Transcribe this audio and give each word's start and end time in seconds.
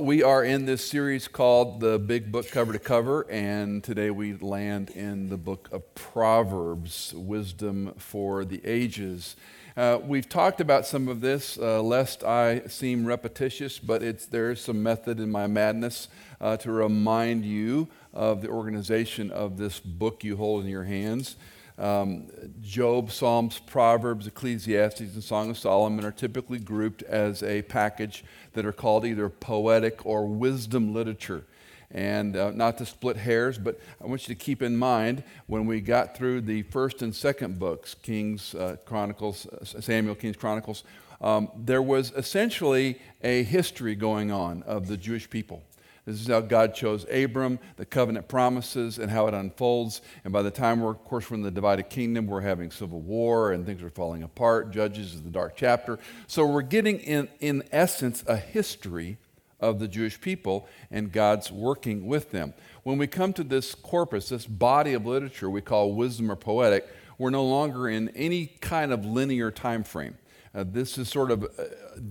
We 0.00 0.22
are 0.22 0.42
in 0.42 0.64
this 0.64 0.88
series 0.88 1.28
called 1.28 1.80
The 1.80 1.98
Big 1.98 2.32
Book 2.32 2.50
Cover 2.50 2.72
to 2.72 2.78
Cover, 2.78 3.30
and 3.30 3.84
today 3.84 4.10
we 4.10 4.32
land 4.32 4.88
in 4.88 5.28
the 5.28 5.36
book 5.36 5.68
of 5.72 5.94
Proverbs, 5.94 7.12
Wisdom 7.14 7.92
for 7.98 8.46
the 8.46 8.62
Ages. 8.64 9.36
Uh, 9.76 9.98
we've 10.02 10.26
talked 10.26 10.62
about 10.62 10.86
some 10.86 11.06
of 11.06 11.20
this, 11.20 11.58
uh, 11.58 11.82
lest 11.82 12.24
I 12.24 12.60
seem 12.60 13.04
repetitious, 13.04 13.78
but 13.78 14.02
it's, 14.02 14.24
there 14.24 14.50
is 14.50 14.62
some 14.62 14.82
method 14.82 15.20
in 15.20 15.30
my 15.30 15.46
madness 15.46 16.08
uh, 16.40 16.56
to 16.56 16.72
remind 16.72 17.44
you 17.44 17.86
of 18.14 18.40
the 18.40 18.48
organization 18.48 19.30
of 19.30 19.58
this 19.58 19.80
book 19.80 20.24
you 20.24 20.38
hold 20.38 20.64
in 20.64 20.70
your 20.70 20.84
hands. 20.84 21.36
Um, 21.80 22.28
Job, 22.60 23.10
Psalms, 23.10 23.58
Proverbs, 23.58 24.26
Ecclesiastes, 24.26 25.00
and 25.00 25.24
Song 25.24 25.48
of 25.48 25.56
Solomon 25.56 26.04
are 26.04 26.12
typically 26.12 26.58
grouped 26.58 27.02
as 27.04 27.42
a 27.42 27.62
package 27.62 28.22
that 28.52 28.66
are 28.66 28.72
called 28.72 29.06
either 29.06 29.30
poetic 29.30 30.04
or 30.04 30.26
wisdom 30.26 30.92
literature. 30.92 31.44
And 31.90 32.36
uh, 32.36 32.50
not 32.50 32.76
to 32.78 32.86
split 32.86 33.16
hairs, 33.16 33.58
but 33.58 33.80
I 34.00 34.06
want 34.06 34.28
you 34.28 34.34
to 34.34 34.38
keep 34.38 34.62
in 34.62 34.76
mind 34.76 35.24
when 35.46 35.66
we 35.66 35.80
got 35.80 36.16
through 36.16 36.42
the 36.42 36.62
first 36.64 37.00
and 37.00 37.14
second 37.14 37.58
books, 37.58 37.94
Kings, 37.94 38.54
uh, 38.54 38.76
Chronicles, 38.84 39.46
uh, 39.46 39.64
Samuel, 39.64 40.14
Kings, 40.14 40.36
Chronicles, 40.36 40.84
um, 41.22 41.50
there 41.56 41.82
was 41.82 42.12
essentially 42.12 42.98
a 43.22 43.42
history 43.42 43.94
going 43.94 44.30
on 44.30 44.62
of 44.64 44.86
the 44.86 44.96
Jewish 44.96 45.28
people. 45.28 45.62
This 46.06 46.20
is 46.20 46.28
how 46.28 46.40
God 46.40 46.74
chose 46.74 47.06
Abram, 47.10 47.58
the 47.76 47.84
covenant 47.84 48.26
promises, 48.26 48.98
and 48.98 49.10
how 49.10 49.26
it 49.26 49.34
unfolds. 49.34 50.00
And 50.24 50.32
by 50.32 50.42
the 50.42 50.50
time 50.50 50.80
we're, 50.80 50.90
of 50.92 51.04
course, 51.04 51.30
we're 51.30 51.36
in 51.36 51.42
the 51.42 51.50
divided 51.50 51.90
kingdom, 51.90 52.26
we're 52.26 52.40
having 52.40 52.70
civil 52.70 53.00
war 53.00 53.52
and 53.52 53.66
things 53.66 53.82
are 53.82 53.90
falling 53.90 54.22
apart. 54.22 54.70
Judges 54.70 55.14
is 55.14 55.22
the 55.22 55.30
dark 55.30 55.54
chapter. 55.56 55.98
So 56.26 56.46
we're 56.46 56.62
getting, 56.62 56.98
in, 57.00 57.28
in 57.38 57.62
essence, 57.70 58.24
a 58.26 58.36
history 58.36 59.18
of 59.60 59.78
the 59.78 59.88
Jewish 59.88 60.20
people 60.20 60.66
and 60.90 61.12
God's 61.12 61.52
working 61.52 62.06
with 62.06 62.30
them. 62.30 62.54
When 62.82 62.98
we 62.98 63.06
come 63.06 63.32
to 63.34 63.44
this 63.44 63.74
corpus, 63.74 64.30
this 64.30 64.46
body 64.46 64.94
of 64.94 65.04
literature 65.04 65.50
we 65.50 65.60
call 65.60 65.92
wisdom 65.92 66.30
or 66.32 66.36
poetic, 66.36 66.88
we're 67.18 67.30
no 67.30 67.44
longer 67.44 67.88
in 67.88 68.08
any 68.10 68.46
kind 68.46 68.92
of 68.92 69.04
linear 69.04 69.50
time 69.50 69.84
frame. 69.84 70.16
Uh, 70.52 70.64
this 70.66 70.98
is 70.98 71.08
sort 71.08 71.30
of 71.30 71.44
uh, 71.44 71.64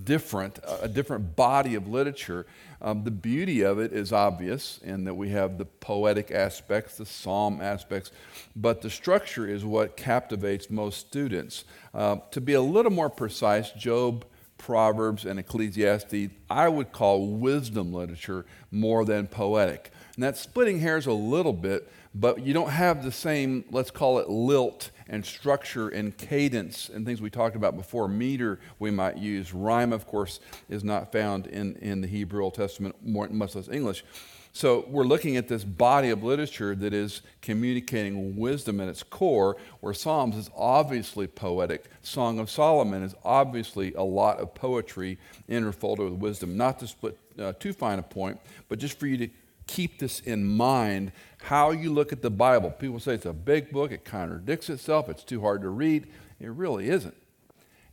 different, 0.04 0.58
a 0.80 0.88
different 0.88 1.36
body 1.36 1.74
of 1.74 1.88
literature. 1.88 2.46
Um, 2.82 3.04
the 3.04 3.10
beauty 3.10 3.62
of 3.62 3.78
it 3.78 3.92
is 3.92 4.12
obvious 4.12 4.80
in 4.82 5.04
that 5.04 5.14
we 5.14 5.30
have 5.30 5.58
the 5.58 5.66
poetic 5.66 6.30
aspects, 6.30 6.96
the 6.96 7.06
psalm 7.06 7.60
aspects, 7.60 8.10
but 8.56 8.80
the 8.80 8.90
structure 8.90 9.46
is 9.46 9.64
what 9.64 9.96
captivates 9.96 10.70
most 10.70 10.98
students. 10.98 11.64
Uh, 11.92 12.16
to 12.30 12.40
be 12.40 12.54
a 12.54 12.60
little 12.60 12.92
more 12.92 13.10
precise, 13.10 13.70
Job, 13.72 14.24
Proverbs, 14.56 15.24
and 15.24 15.38
Ecclesiastes, 15.38 16.32
I 16.48 16.68
would 16.68 16.92
call 16.92 17.26
wisdom 17.26 17.92
literature 17.92 18.46
more 18.70 19.04
than 19.04 19.26
poetic. 19.26 19.90
And 20.14 20.24
that's 20.24 20.40
splitting 20.40 20.80
hairs 20.80 21.06
a 21.06 21.12
little 21.12 21.52
bit, 21.52 21.90
but 22.14 22.44
you 22.44 22.52
don't 22.54 22.70
have 22.70 23.04
the 23.04 23.12
same, 23.12 23.64
let's 23.70 23.90
call 23.90 24.18
it 24.18 24.28
lilt 24.28 24.90
and 25.10 25.26
structure 25.26 25.88
and 25.88 26.16
cadence 26.16 26.88
and 26.88 27.04
things 27.04 27.20
we 27.20 27.28
talked 27.28 27.56
about 27.56 27.76
before. 27.76 28.08
Meter 28.08 28.58
we 28.78 28.90
might 28.90 29.18
use. 29.18 29.52
Rhyme, 29.52 29.92
of 29.92 30.06
course, 30.06 30.40
is 30.70 30.82
not 30.82 31.12
found 31.12 31.46
in, 31.48 31.74
in 31.76 32.00
the 32.00 32.06
Hebrew 32.06 32.42
Old 32.42 32.54
Testament, 32.54 32.96
much 33.04 33.54
less 33.54 33.68
English. 33.68 34.04
So 34.52 34.84
we're 34.88 35.04
looking 35.04 35.36
at 35.36 35.46
this 35.46 35.62
body 35.62 36.10
of 36.10 36.24
literature 36.24 36.74
that 36.74 36.92
is 36.92 37.22
communicating 37.40 38.36
wisdom 38.36 38.80
at 38.80 38.88
its 38.88 39.02
core, 39.02 39.56
where 39.80 39.94
Psalms 39.94 40.36
is 40.36 40.50
obviously 40.56 41.28
poetic. 41.28 41.84
Song 42.02 42.40
of 42.40 42.50
Solomon 42.50 43.02
is 43.02 43.14
obviously 43.24 43.94
a 43.94 44.02
lot 44.02 44.40
of 44.40 44.54
poetry 44.54 45.18
interfolded 45.48 46.10
with 46.10 46.20
wisdom. 46.20 46.56
Not 46.56 46.80
to 46.80 46.88
split 46.88 47.16
uh, 47.38 47.52
too 47.60 47.72
fine 47.72 48.00
a 48.00 48.02
point, 48.02 48.40
but 48.68 48.78
just 48.78 48.98
for 48.98 49.06
you 49.06 49.16
to 49.18 49.28
keep 49.70 50.00
this 50.00 50.18
in 50.20 50.44
mind 50.44 51.12
how 51.42 51.70
you 51.70 51.92
look 51.92 52.12
at 52.12 52.22
the 52.22 52.30
Bible. 52.30 52.70
People 52.70 52.98
say 52.98 53.14
it's 53.14 53.24
a 53.24 53.32
big 53.32 53.70
book, 53.70 53.92
it 53.92 54.04
contradicts 54.04 54.68
itself, 54.68 55.08
it's 55.08 55.22
too 55.22 55.40
hard 55.40 55.62
to 55.62 55.68
read. 55.68 56.08
It 56.40 56.50
really 56.50 56.88
isn't. 56.88 57.16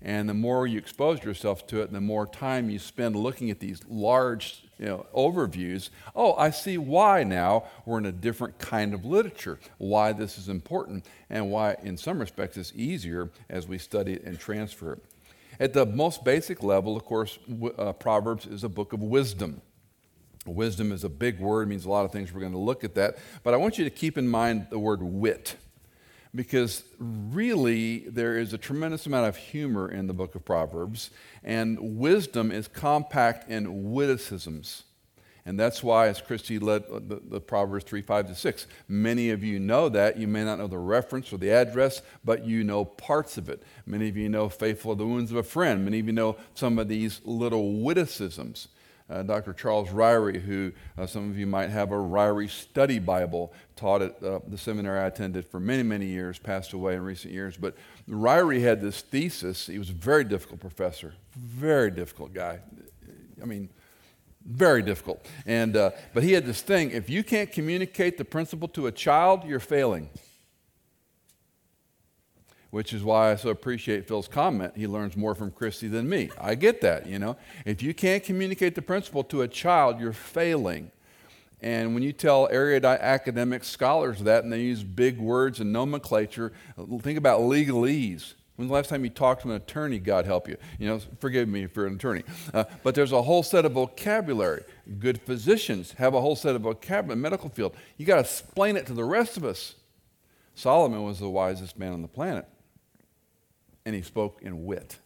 And 0.02 0.28
the 0.28 0.34
more 0.34 0.66
you 0.68 0.78
expose 0.78 1.24
yourself 1.24 1.68
to 1.68 1.82
it, 1.82 1.92
the 1.92 2.02
more 2.02 2.26
time 2.26 2.70
you 2.70 2.80
spend 2.80 3.16
looking 3.16 3.52
at 3.52 3.60
these 3.60 3.82
large 3.88 4.64
you 4.80 4.86
know, 4.86 5.06
overviews. 5.16 5.90
Oh, 6.16 6.34
I 6.36 6.52
see 6.52 6.78
why 6.78 7.24
now 7.24 7.66
we're 7.86 7.98
in 7.98 8.06
a 8.06 8.12
different 8.12 8.58
kind 8.60 8.94
of 8.94 9.06
literature, 9.06 9.60
why 9.78 10.14
this 10.14 10.38
is 10.38 10.50
important, 10.50 11.06
and 11.30 11.52
why, 11.52 11.78
in 11.84 11.98
some 11.98 12.20
respects, 12.20 12.58
it's 12.58 12.74
easier 12.76 13.30
as 13.50 13.68
we 13.68 13.78
study 13.78 14.14
it 14.14 14.24
and 14.24 14.40
transfer 14.40 14.94
it. 14.94 15.04
At 15.60 15.74
the 15.74 15.86
most 15.86 16.24
basic 16.24 16.62
level, 16.62 16.96
of 16.96 17.06
course, 17.06 17.40
uh, 17.78 17.94
Proverbs 17.94 18.46
is 18.46 18.64
a 18.64 18.70
book 18.70 18.94
of 18.94 19.02
wisdom. 19.02 19.62
Wisdom 20.48 20.92
is 20.92 21.04
a 21.04 21.10
big 21.10 21.40
word, 21.40 21.68
means 21.68 21.86
a 21.86 21.90
lot 21.90 22.06
of 22.06 22.12
things. 22.12 22.34
We're 22.34 22.42
going 22.42 22.54
to 22.54 22.58
look 22.58 22.84
at 22.84 22.96
that. 22.96 23.18
But 23.44 23.54
I 23.54 23.58
want 23.58 23.78
you 23.78 23.84
to 23.84 23.90
keep 23.90 24.18
in 24.18 24.28
mind 24.28 24.68
the 24.70 24.80
word 24.80 25.02
wit, 25.02 25.56
because 26.34 26.84
really 27.00 28.00
there 28.08 28.38
is 28.38 28.54
a 28.54 28.58
tremendous 28.58 29.06
amount 29.06 29.28
of 29.28 29.38
humor 29.38 29.90
in 29.90 30.08
the 30.08 30.14
book 30.14 30.36
of 30.36 30.46
Proverbs, 30.46 31.12
and 31.44 31.98
wisdom 31.98 32.52
is 32.52 32.68
compact 32.68 33.50
in 33.50 33.92
witticisms. 33.92 34.84
And 35.48 35.58
that's 35.58 35.82
why, 35.82 36.10
as 36.10 36.20
Christy 36.20 36.60
led 36.60 36.84
uh, 36.92 37.00
the, 37.00 37.22
the, 37.26 37.40
Proverbs 37.40 37.86
3 37.86 38.02
5 38.02 38.28
to 38.28 38.36
6, 38.36 38.68
many 38.90 39.30
of 39.30 39.46
you 39.46 39.62
know 39.62 39.88
that. 39.88 40.18
You 40.18 40.28
may 40.28 40.44
not 40.44 40.60
know 40.60 40.68
the 40.68 40.78
reference 40.78 41.32
or 41.32 41.38
the 41.38 41.52
address, 41.52 42.02
but 42.26 42.46
you 42.46 42.66
know 42.66 42.84
parts 42.84 43.38
of 43.38 43.48
it. 43.48 43.64
Many 43.86 44.10
of 44.10 44.18
you 44.18 44.28
know 44.28 44.50
faithful 44.50 44.92
are 44.92 44.96
the 44.96 45.08
wounds 45.08 45.32
of 45.32 45.38
a 45.38 45.44
friend. 45.44 45.86
Many 45.86 46.02
of 46.02 46.06
you 46.08 46.12
know 46.12 46.36
some 46.54 46.78
of 46.78 46.90
these 46.90 47.22
little 47.24 47.82
witticisms 47.82 48.68
uh, 49.10 49.24
Dr. 49.24 49.54
Charles 49.54 49.90
Ryrie, 49.90 50.42
who 50.42 50.72
uh, 50.98 51.06
some 51.06 51.30
of 51.30 51.38
you 51.38 51.48
might 51.48 51.70
have 51.70 51.92
a 51.92 51.96
Ryrie 51.96 52.50
study 52.50 53.00
Bible, 53.00 53.54
taught 53.76 54.02
at 54.02 54.22
uh, 54.24 54.40
the 54.48 54.58
seminary 54.58 55.00
I 55.00 55.08
attended 55.08 55.46
for 55.46 55.60
many, 55.60 55.84
many 55.84 56.06
years, 56.06 56.40
passed 56.40 56.74
away 56.74 56.96
in 56.96 57.02
recent 57.02 57.34
years. 57.34 57.58
But 57.58 57.76
Ryrie 58.10 58.62
had 58.62 58.82
this 58.82 59.02
thesis. 59.02 59.68
He 59.68 59.80
was 59.80 59.90
a 59.90 59.94
very 59.94 60.24
difficult 60.24 60.60
professor, 60.60 61.14
very 61.36 61.92
difficult 61.92 62.34
guy. 62.34 62.60
I 63.42 63.46
mean, 63.46 63.70
very 64.46 64.82
difficult. 64.82 65.26
And, 65.46 65.76
uh, 65.76 65.92
but 66.14 66.24
he 66.24 66.34
had 66.34 66.46
this 66.46 66.62
thing 66.62 66.92
if 66.92 67.10
you 67.10 67.24
can't 67.24 67.52
communicate 67.52 68.18
the 68.18 68.26
principle 68.26 68.68
to 68.70 68.88
a 68.88 68.92
child, 68.92 69.44
you're 69.46 69.60
failing 69.60 70.10
which 72.72 72.94
is 72.94 73.04
why 73.04 73.32
I 73.32 73.36
so 73.36 73.50
appreciate 73.50 74.08
Phil's 74.08 74.28
comment. 74.28 74.74
He 74.76 74.88
learns 74.88 75.16
more 75.16 75.36
from 75.36 75.52
Christy 75.52 75.88
than 75.88 76.10
me. 76.10 76.30
I 76.40 76.56
get 76.56 76.82
that, 76.82 77.08
you 77.08 77.20
know. 77.20 77.38
If 77.66 77.82
you 77.82 77.94
can't 77.94 78.24
communicate 78.24 78.76
the 78.76 78.82
principle 78.82 79.24
to 79.26 79.42
a 79.42 79.48
child, 79.48 80.00
you're 80.00 80.14
failing. 80.14 80.92
And 81.62 81.94
when 81.94 82.04
you 82.04 82.14
tell 82.14 82.48
erudite 82.52 83.00
academic 83.00 83.64
scholars 83.64 84.20
that 84.20 84.44
and 84.44 84.54
they 84.54 84.62
use 84.62 84.84
big 84.84 85.18
words 85.18 85.60
and 85.60 85.74
nomenclature, 85.74 86.54
think 87.02 87.18
about 87.18 87.42
legalese. 87.42 88.34
When's 88.58 88.70
the 88.70 88.74
last 88.74 88.90
time 88.90 89.04
you 89.04 89.12
talked 89.12 89.44
to 89.44 89.50
an 89.50 89.56
attorney, 89.56 90.00
God 90.00 90.26
help 90.26 90.48
you? 90.48 90.58
You 90.80 90.88
know, 90.88 91.00
forgive 91.20 91.48
me 91.48 91.64
if 91.64 91.76
you're 91.76 91.86
an 91.86 91.96
attorney. 91.96 92.24
Uh, 92.54 92.64
but 92.84 92.96
there's 92.96 93.12
a 93.12 93.22
whole 93.22 93.44
set 93.44 93.66
of 93.66 93.74
vocabulary. 93.74 94.64
Good 95.00 95.22
physicians 95.22 95.94
have 95.94 96.16
a 96.16 96.22
whole 96.22 96.36
set 96.36 96.56
of 96.56 96.64
vocabulary, 96.64 97.14
in 97.14 97.22
the 97.22 97.30
medical 97.30 97.50
field. 97.50 97.76
You 97.98 98.06
got 98.06 98.16
to 98.16 98.22
explain 98.22 98.76
it 98.76 98.88
to 98.88 98.94
the 98.94 99.04
rest 99.04 99.38
of 99.38 99.46
us. 99.46 99.76
Solomon 100.56 101.04
was 101.04 101.20
the 101.20 101.30
wisest 101.30 101.78
man 101.78 101.94
on 101.94 102.02
the 102.02 102.08
planet 102.08 102.48
and 103.88 103.96
he 103.96 104.02
spoke 104.02 104.42
in 104.42 104.66
wit. 104.66 105.00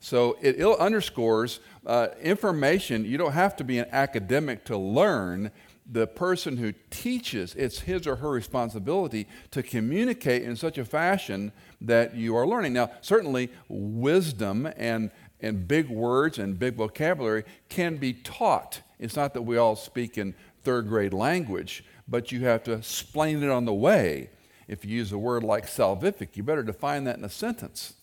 So 0.00 0.38
it 0.40 0.58
underscores 0.78 1.60
uh, 1.86 2.08
information. 2.22 3.04
You 3.04 3.18
don't 3.18 3.32
have 3.32 3.54
to 3.56 3.64
be 3.64 3.78
an 3.78 3.86
academic 3.92 4.64
to 4.64 4.78
learn. 4.78 5.50
The 5.92 6.06
person 6.06 6.56
who 6.56 6.72
teaches, 6.88 7.54
it's 7.54 7.80
his 7.80 8.06
or 8.06 8.16
her 8.16 8.30
responsibility 8.30 9.28
to 9.50 9.62
communicate 9.62 10.42
in 10.42 10.56
such 10.56 10.78
a 10.78 10.86
fashion 10.86 11.52
that 11.82 12.14
you 12.14 12.34
are 12.34 12.46
learning. 12.46 12.72
Now, 12.72 12.92
certainly, 13.02 13.50
wisdom 13.68 14.66
and, 14.78 15.10
and 15.40 15.68
big 15.68 15.90
words 15.90 16.38
and 16.38 16.58
big 16.58 16.76
vocabulary 16.76 17.44
can 17.68 17.98
be 17.98 18.14
taught. 18.14 18.80
It's 18.98 19.16
not 19.16 19.34
that 19.34 19.42
we 19.42 19.58
all 19.58 19.76
speak 19.76 20.16
in 20.16 20.34
third 20.62 20.88
grade 20.88 21.12
language, 21.12 21.84
but 22.08 22.32
you 22.32 22.46
have 22.46 22.64
to 22.64 22.72
explain 22.72 23.42
it 23.42 23.50
on 23.50 23.66
the 23.66 23.74
way 23.74 24.30
if 24.70 24.84
you 24.84 24.96
use 24.96 25.10
a 25.10 25.18
word 25.18 25.42
like 25.42 25.66
salvific, 25.66 26.36
you 26.36 26.44
better 26.44 26.62
define 26.62 27.02
that 27.04 27.18
in 27.18 27.24
a 27.24 27.28
sentence, 27.28 27.94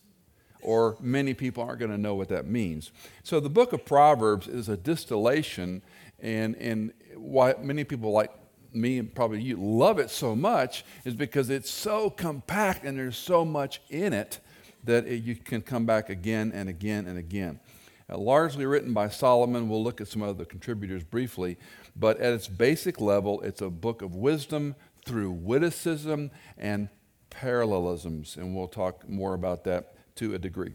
or 0.62 0.98
many 1.00 1.34
people 1.34 1.64
aren't 1.64 1.80
going 1.80 1.92
to 1.92 1.98
know 1.98 2.14
what 2.14 2.28
that 2.28 2.46
means. 2.46 2.92
So 3.24 3.40
the 3.40 3.50
book 3.50 3.72
of 3.72 3.86
Proverbs 3.86 4.50
is 4.50 4.68
a 4.68 4.75
distillation, 4.75 5.81
and, 6.19 6.58
and 6.58 6.92
why 7.16 7.56
many 7.62 7.86
people 7.86 8.12
like 8.12 8.31
me 8.74 9.00
and 9.00 9.16
probably 9.16 9.42
you 9.42 9.56
love 9.56 9.98
it 9.98 10.10
so 10.10 10.36
much 10.36 10.84
is 11.06 11.16
because 11.16 11.50
it's 11.50 11.72
so 11.72 12.10
compact 12.10 12.84
and 12.84 12.98
there's 12.98 13.18
so 13.18 13.46
much 13.46 13.80
in 13.90 14.12
it 14.12 14.40
that 14.84 15.08
it, 15.08 15.24
you 15.24 15.38
can 15.38 15.62
come 15.62 15.86
back 15.86 16.10
again 16.10 16.52
and 16.54 16.68
again 16.68 17.08
and 17.08 17.18
again. 17.18 17.62
Uh, 18.10 18.18
largely 18.18 18.66
written 18.66 18.94
by 18.94 19.08
Solomon. 19.10 19.69
We'll 19.69 19.84
look 19.84 20.02
at 20.02 20.08
some 20.08 20.22
other 20.22 20.46
contributors 20.46 21.04
briefly, 21.04 21.58
but 21.96 22.19
at 22.19 22.34
its 22.34 22.48
basic 22.48 23.02
level, 23.02 23.42
it's 23.42 23.62
a 23.62 23.69
book 23.69 24.02
of 24.02 24.16
wisdom, 24.16 24.75
through 25.07 25.31
witticism 25.31 26.31
and 26.57 26.89
parallelisms, 27.30 28.38
and 28.38 28.56
we'll 28.56 28.68
talk 28.68 29.07
more 29.07 29.33
about 29.33 29.63
that 29.63 29.95
to 30.15 30.36
a 30.36 30.39
degree. 30.39 30.74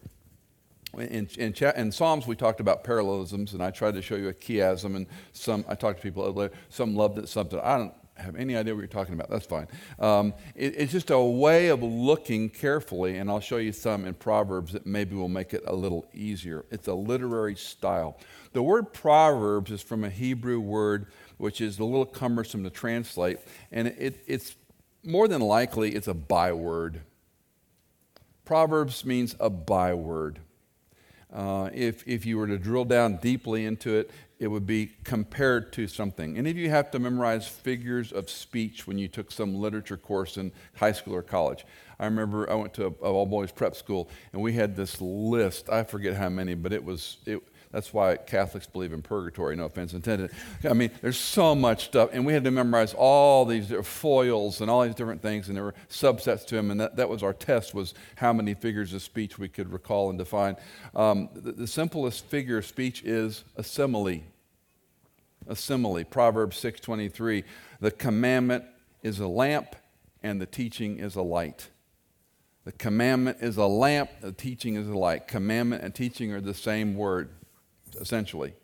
in, 0.96 1.28
in, 1.38 1.54
in, 1.54 1.92
Psalms, 1.92 2.26
we 2.26 2.36
talked 2.36 2.60
about 2.60 2.84
parallelisms, 2.84 3.52
and 3.52 3.62
I 3.62 3.70
tried 3.70 3.94
to 3.94 4.02
show 4.02 4.16
you 4.16 4.28
a 4.28 4.34
chiasm, 4.34 4.96
and 4.96 5.06
some 5.32 5.64
I 5.68 5.74
talked 5.74 5.98
to 5.98 6.02
people, 6.02 6.50
some 6.68 6.94
loved 6.94 7.18
it, 7.18 7.28
some 7.28 7.48
I 7.62 7.78
don't 7.78 7.94
have 8.22 8.36
any 8.36 8.56
idea 8.56 8.74
what 8.74 8.80
you're 8.80 8.88
talking 8.88 9.14
about. 9.14 9.30
That's 9.30 9.46
fine. 9.46 9.66
Um, 9.98 10.34
it, 10.54 10.74
it's 10.76 10.92
just 10.92 11.10
a 11.10 11.20
way 11.20 11.68
of 11.68 11.82
looking 11.82 12.48
carefully, 12.50 13.18
and 13.18 13.30
I'll 13.30 13.40
show 13.40 13.58
you 13.58 13.72
some 13.72 14.04
in 14.04 14.14
Proverbs 14.14 14.72
that 14.72 14.86
maybe 14.86 15.14
will 15.14 15.28
make 15.28 15.52
it 15.54 15.62
a 15.66 15.74
little 15.74 16.06
easier. 16.14 16.64
It's 16.70 16.88
a 16.88 16.94
literary 16.94 17.56
style. 17.56 18.18
The 18.52 18.62
word 18.62 18.92
Proverbs 18.92 19.70
is 19.70 19.82
from 19.82 20.04
a 20.04 20.10
Hebrew 20.10 20.60
word 20.60 21.06
which 21.38 21.60
is 21.60 21.78
a 21.80 21.84
little 21.84 22.06
cumbersome 22.06 22.62
to 22.62 22.70
translate, 22.70 23.38
and 23.72 23.88
it, 23.88 24.22
it's 24.26 24.54
more 25.02 25.26
than 25.26 25.40
likely 25.40 25.94
it's 25.94 26.06
a 26.06 26.14
byword. 26.14 27.00
Proverbs 28.44 29.04
means 29.04 29.34
a 29.40 29.50
byword. 29.50 30.38
Uh, 31.32 31.70
if, 31.72 32.06
if 32.06 32.26
you 32.26 32.36
were 32.36 32.46
to 32.46 32.58
drill 32.58 32.84
down 32.84 33.16
deeply 33.16 33.64
into 33.64 33.96
it, 33.96 34.10
it 34.42 34.50
would 34.50 34.66
be 34.66 34.90
compared 35.04 35.72
to 35.72 35.86
something. 35.86 36.36
Any 36.36 36.50
of 36.50 36.56
you 36.56 36.68
have 36.68 36.90
to 36.90 36.98
memorize 36.98 37.46
figures 37.46 38.10
of 38.10 38.28
speech 38.28 38.88
when 38.88 38.98
you 38.98 39.06
took 39.06 39.30
some 39.30 39.54
literature 39.54 39.96
course 39.96 40.36
in 40.36 40.50
high 40.74 40.90
school 40.90 41.14
or 41.14 41.22
college? 41.22 41.64
I 42.00 42.06
remember 42.06 42.50
I 42.50 42.56
went 42.56 42.74
to 42.74 42.86
an 42.86 42.94
all 43.02 43.24
boys 43.24 43.52
prep 43.52 43.76
school 43.76 44.10
and 44.32 44.42
we 44.42 44.54
had 44.54 44.74
this 44.74 45.00
list. 45.00 45.70
I 45.70 45.84
forget 45.84 46.16
how 46.16 46.28
many, 46.28 46.54
but 46.54 46.72
it 46.72 46.84
was, 46.84 47.18
it, 47.24 47.40
that's 47.72 47.94
why 47.94 48.18
Catholics 48.18 48.66
believe 48.66 48.92
in 48.92 49.00
purgatory, 49.00 49.56
no 49.56 49.64
offense 49.64 49.94
intended. 49.94 50.30
I 50.68 50.74
mean, 50.74 50.90
there's 51.00 51.18
so 51.18 51.54
much 51.54 51.86
stuff, 51.86 52.10
and 52.12 52.26
we 52.26 52.34
had 52.34 52.44
to 52.44 52.50
memorize 52.50 52.92
all 52.92 53.46
these 53.46 53.72
foils 53.82 54.60
and 54.60 54.70
all 54.70 54.82
these 54.82 54.94
different 54.94 55.22
things, 55.22 55.48
and 55.48 55.56
there 55.56 55.64
were 55.64 55.74
subsets 55.88 56.44
to 56.46 56.56
them, 56.56 56.70
and 56.70 56.78
that, 56.80 56.96
that 56.96 57.08
was 57.08 57.22
our 57.22 57.32
test, 57.32 57.74
was 57.74 57.94
how 58.16 58.30
many 58.30 58.52
figures 58.52 58.92
of 58.92 59.00
speech 59.00 59.38
we 59.38 59.48
could 59.48 59.72
recall 59.72 60.10
and 60.10 60.18
define. 60.18 60.56
Um, 60.94 61.30
the, 61.34 61.52
the 61.52 61.66
simplest 61.66 62.26
figure 62.26 62.58
of 62.58 62.66
speech 62.66 63.02
is 63.04 63.42
a 63.56 63.64
simile. 63.64 64.20
A 65.48 65.56
simile. 65.56 66.04
Proverbs 66.04 66.62
6.23, 66.62 67.42
the 67.80 67.90
commandment 67.90 68.64
is 69.02 69.18
a 69.18 69.26
lamp, 69.26 69.74
and 70.22 70.42
the 70.42 70.46
teaching 70.46 70.98
is 70.98 71.16
a 71.16 71.22
light. 71.22 71.70
The 72.64 72.72
commandment 72.72 73.38
is 73.40 73.56
a 73.56 73.66
lamp, 73.66 74.10
the 74.20 74.30
teaching 74.30 74.76
is 74.76 74.86
a 74.86 74.96
light. 74.96 75.26
Commandment 75.26 75.82
and 75.82 75.94
teaching 75.94 76.32
are 76.32 76.40
the 76.40 76.54
same 76.54 76.94
word 76.94 77.30
essentially. 77.96 78.54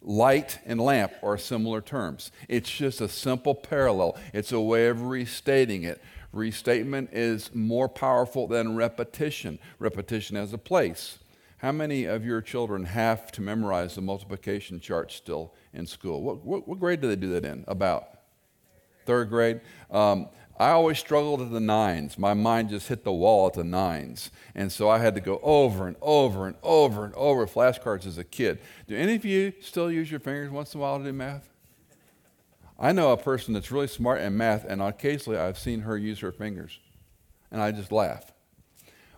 Light 0.00 0.60
and 0.64 0.80
lamp 0.80 1.12
are 1.22 1.36
similar 1.36 1.80
terms. 1.80 2.30
It's 2.48 2.70
just 2.70 3.00
a 3.00 3.08
simple 3.08 3.54
parallel, 3.54 4.16
it's 4.32 4.52
a 4.52 4.60
way 4.60 4.88
of 4.88 5.02
restating 5.02 5.82
it. 5.82 6.00
Restatement 6.32 7.10
is 7.12 7.54
more 7.54 7.88
powerful 7.88 8.46
than 8.46 8.76
repetition. 8.76 9.58
Repetition 9.78 10.36
has 10.36 10.52
a 10.52 10.58
place. 10.58 11.18
How 11.58 11.72
many 11.72 12.04
of 12.04 12.24
your 12.24 12.40
children 12.40 12.84
have 12.84 13.32
to 13.32 13.40
memorize 13.40 13.96
the 13.96 14.02
multiplication 14.02 14.78
chart 14.78 15.10
still 15.10 15.54
in 15.72 15.86
school? 15.86 16.22
What, 16.22 16.44
what, 16.44 16.68
what 16.68 16.78
grade 16.78 17.00
do 17.00 17.08
they 17.08 17.16
do 17.16 17.32
that 17.32 17.44
in? 17.44 17.64
About? 17.66 18.06
Third 19.06 19.30
grade? 19.30 19.62
Um, 19.90 20.28
I 20.58 20.70
always 20.70 20.98
struggled 20.98 21.40
at 21.40 21.52
the 21.52 21.60
nines. 21.60 22.18
My 22.18 22.34
mind 22.34 22.70
just 22.70 22.88
hit 22.88 23.04
the 23.04 23.12
wall 23.12 23.46
at 23.46 23.54
the 23.54 23.62
nines. 23.62 24.32
And 24.56 24.72
so 24.72 24.90
I 24.90 24.98
had 24.98 25.14
to 25.14 25.20
go 25.20 25.38
over 25.42 25.86
and 25.86 25.96
over 26.02 26.48
and 26.48 26.56
over 26.64 27.04
and 27.04 27.14
over 27.14 27.46
flashcards 27.46 28.06
as 28.06 28.18
a 28.18 28.24
kid. 28.24 28.58
Do 28.88 28.96
any 28.96 29.14
of 29.14 29.24
you 29.24 29.52
still 29.60 29.90
use 29.90 30.10
your 30.10 30.18
fingers 30.18 30.50
once 30.50 30.74
in 30.74 30.80
a 30.80 30.82
while 30.82 30.98
to 30.98 31.04
do 31.04 31.12
math? 31.12 31.48
I 32.76 32.90
know 32.90 33.12
a 33.12 33.16
person 33.16 33.54
that's 33.54 33.70
really 33.70 33.86
smart 33.86 34.20
in 34.20 34.36
math, 34.36 34.64
and 34.64 34.82
occasionally 34.82 35.38
I've 35.38 35.58
seen 35.58 35.80
her 35.80 35.96
use 35.96 36.20
her 36.20 36.32
fingers. 36.32 36.78
And 37.50 37.62
I 37.62 37.70
just 37.70 37.92
laugh. 37.92 38.32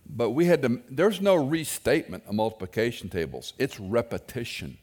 But 0.06 0.30
we 0.30 0.46
had 0.46 0.62
to, 0.62 0.82
there's 0.90 1.20
no 1.20 1.36
restatement 1.36 2.24
of 2.26 2.34
multiplication 2.34 3.08
tables, 3.08 3.54
it's 3.58 3.80
repetition. 3.80 4.78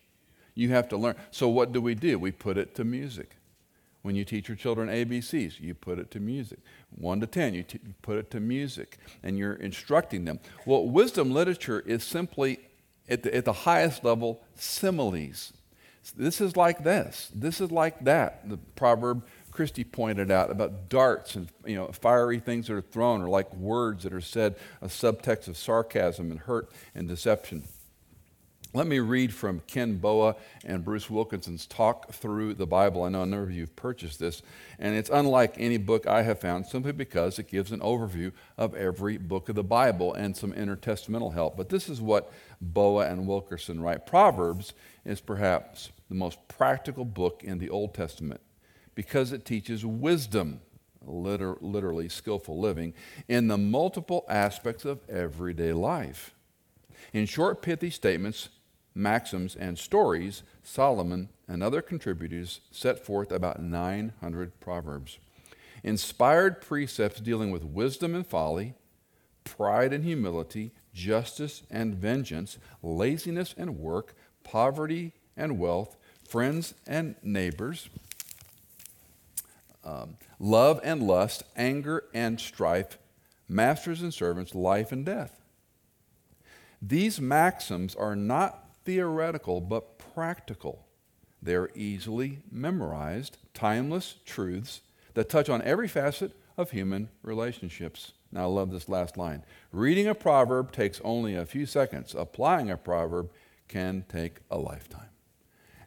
You 0.56 0.70
have 0.70 0.90
to 0.90 0.98
learn. 0.98 1.16
So 1.30 1.48
what 1.48 1.72
do 1.72 1.82
we 1.82 1.94
do? 1.94 2.18
We 2.18 2.32
put 2.32 2.58
it 2.58 2.74
to 2.76 2.84
music. 2.84 3.36
When 4.08 4.16
you 4.16 4.24
teach 4.24 4.48
your 4.48 4.56
children 4.56 4.88
ABCs, 4.88 5.60
you 5.60 5.74
put 5.74 6.00
it 6.00 6.12
to 6.12 6.22
music. 6.22 6.60
1 6.96 7.20
to 7.20 7.28
10, 7.28 7.54
you, 7.54 7.64
t- 7.64 7.82
you 7.86 7.94
put 8.02 8.18
it 8.18 8.32
to 8.32 8.40
music, 8.40 9.00
and 9.22 9.38
you're 9.38 9.56
instructing 9.56 10.24
them. 10.24 10.40
Well, 10.66 10.88
wisdom 10.88 11.34
literature 11.34 11.82
is 11.82 12.06
simply, 12.06 12.62
at 13.10 13.24
the, 13.24 13.36
at 13.36 13.44
the 13.44 13.52
highest 13.52 14.06
level, 14.06 14.42
similes. 14.56 15.52
This 16.16 16.40
is 16.40 16.56
like 16.56 16.86
this. 16.86 17.30
This 17.36 17.60
is 17.60 17.70
like 17.70 18.06
that. 18.06 18.48
The 18.48 18.56
proverb 18.78 19.26
Christy 19.52 19.84
pointed 19.84 20.32
out 20.32 20.52
about 20.52 20.88
darts 20.88 21.36
and 21.36 21.50
you 21.66 21.76
know 21.76 21.88
fiery 21.88 22.40
things 22.40 22.68
that 22.68 22.76
are 22.76 22.82
thrown, 22.82 23.22
or 23.22 23.28
like 23.28 23.54
words 23.56 24.04
that 24.04 24.14
are 24.14 24.22
said, 24.22 24.56
a 24.82 24.88
subtext 24.88 25.50
of 25.50 25.58
sarcasm 25.58 26.32
and 26.32 26.40
hurt 26.40 26.72
and 26.96 27.10
deception. 27.10 27.64
Let 28.74 28.86
me 28.86 29.00
read 29.00 29.34
from 29.34 29.62
Ken 29.66 29.96
Boa 29.96 30.36
and 30.66 30.84
Bruce 30.84 31.10
Wilkinson's 31.10 31.66
Talk 31.66 32.12
Through 32.12 32.56
the 32.56 32.68
Bible. 32.68 33.04
I 33.04 33.10
know 33.10 33.22
a 33.22 33.26
number 33.26 33.46
of 33.46 33.52
you 33.52 33.62
have 33.62 33.76
purchased 33.78 34.20
this, 34.20 34.42
and 34.78 34.94
it's 34.94 35.10
unlike 35.10 35.56
any 35.58 35.78
book 35.78 36.06
I 36.06 36.24
have 36.24 36.42
found 36.42 36.66
simply 36.66 36.92
because 36.92 37.40
it 37.40 37.48
gives 37.48 37.72
an 37.72 37.80
overview 37.80 38.34
of 38.58 38.76
every 38.76 39.18
book 39.18 39.48
of 39.48 39.56
the 39.56 39.64
Bible 39.64 40.14
and 40.14 40.36
some 40.36 40.52
intertestamental 40.52 41.34
help. 41.34 41.56
But 41.56 41.70
this 41.70 41.88
is 41.88 42.02
what 42.02 42.32
Boa 42.60 43.08
and 43.08 43.26
Wilkinson 43.26 43.82
write 43.82 44.06
Proverbs 44.06 44.74
is 45.06 45.22
perhaps 45.22 45.92
the 46.10 46.16
most 46.16 46.46
practical 46.50 47.06
book 47.06 47.44
in 47.46 47.60
the 47.60 47.70
Old 47.70 47.94
Testament 47.94 48.42
because 48.96 49.32
it 49.32 49.46
teaches 49.46 49.86
wisdom, 49.86 50.60
liter- 51.06 51.58
literally 51.62 52.10
skillful 52.10 52.60
living, 52.60 52.94
in 53.30 53.48
the 53.48 53.58
multiple 53.58 54.26
aspects 54.28 54.84
of 54.84 55.00
everyday 55.10 55.72
life. 55.72 56.34
In 57.14 57.26
short, 57.26 57.62
pithy 57.62 57.90
statements, 57.90 58.50
maxims, 58.98 59.56
and 59.56 59.78
stories, 59.78 60.44
Solomon 60.64 61.30
and 61.48 61.64
other 61.64 61.82
contributors 61.82 62.60
set 62.72 63.06
forth 63.06 63.32
about 63.32 63.62
900 63.62 64.60
proverbs. 64.60 65.20
Inspired 65.84 66.62
precepts 66.62 67.22
dealing 67.22 67.52
with 67.52 67.64
wisdom 67.64 68.16
and 68.16 68.26
folly, 68.26 68.74
pride 69.44 69.94
and 69.94 70.04
humility, 70.04 70.72
justice 70.94 71.64
and 71.70 71.96
vengeance, 71.96 72.58
laziness 72.82 73.54
and 73.58 73.78
work, 73.78 74.16
poverty 74.44 75.14
and 75.38 75.60
wealth, 75.60 75.96
friends 76.28 76.74
and 76.86 77.16
neighbors, 77.24 77.90
um, 79.86 80.18
love 80.40 80.82
and 80.84 81.02
lust, 81.04 81.44
anger 81.56 82.04
and 82.14 82.40
strife, 82.42 82.98
masters 83.48 84.02
and 84.02 84.14
servants, 84.14 84.54
life 84.54 84.92
and 84.92 85.06
death. 85.06 85.40
These 86.82 87.22
maxims 87.22 87.96
are 87.96 88.16
not 88.16 88.67
theoretical 88.88 89.60
but 89.60 90.00
practical. 90.00 90.88
They're 91.42 91.70
easily 91.76 92.40
memorized, 92.50 93.38
timeless 93.54 94.16
truths 94.26 94.80
that 95.14 95.28
touch 95.28 95.50
on 95.50 95.62
every 95.64 95.90
facet 95.90 96.32
of 96.56 96.72
human 96.72 97.10
relationships. 97.22 98.14
Now, 98.32 98.44
I 98.44 98.46
love 98.46 98.72
this 98.72 98.88
last 98.88 99.18
line. 99.18 99.44
Reading 99.74 100.08
a 100.08 100.16
proverb 100.16 100.72
takes 100.72 101.02
only 101.04 101.36
a 101.36 101.46
few 101.46 101.66
seconds, 101.66 102.16
applying 102.18 102.72
a 102.72 102.78
proverb 102.78 103.30
can 103.68 104.06
take 104.08 104.38
a 104.50 104.58
lifetime. 104.58 105.10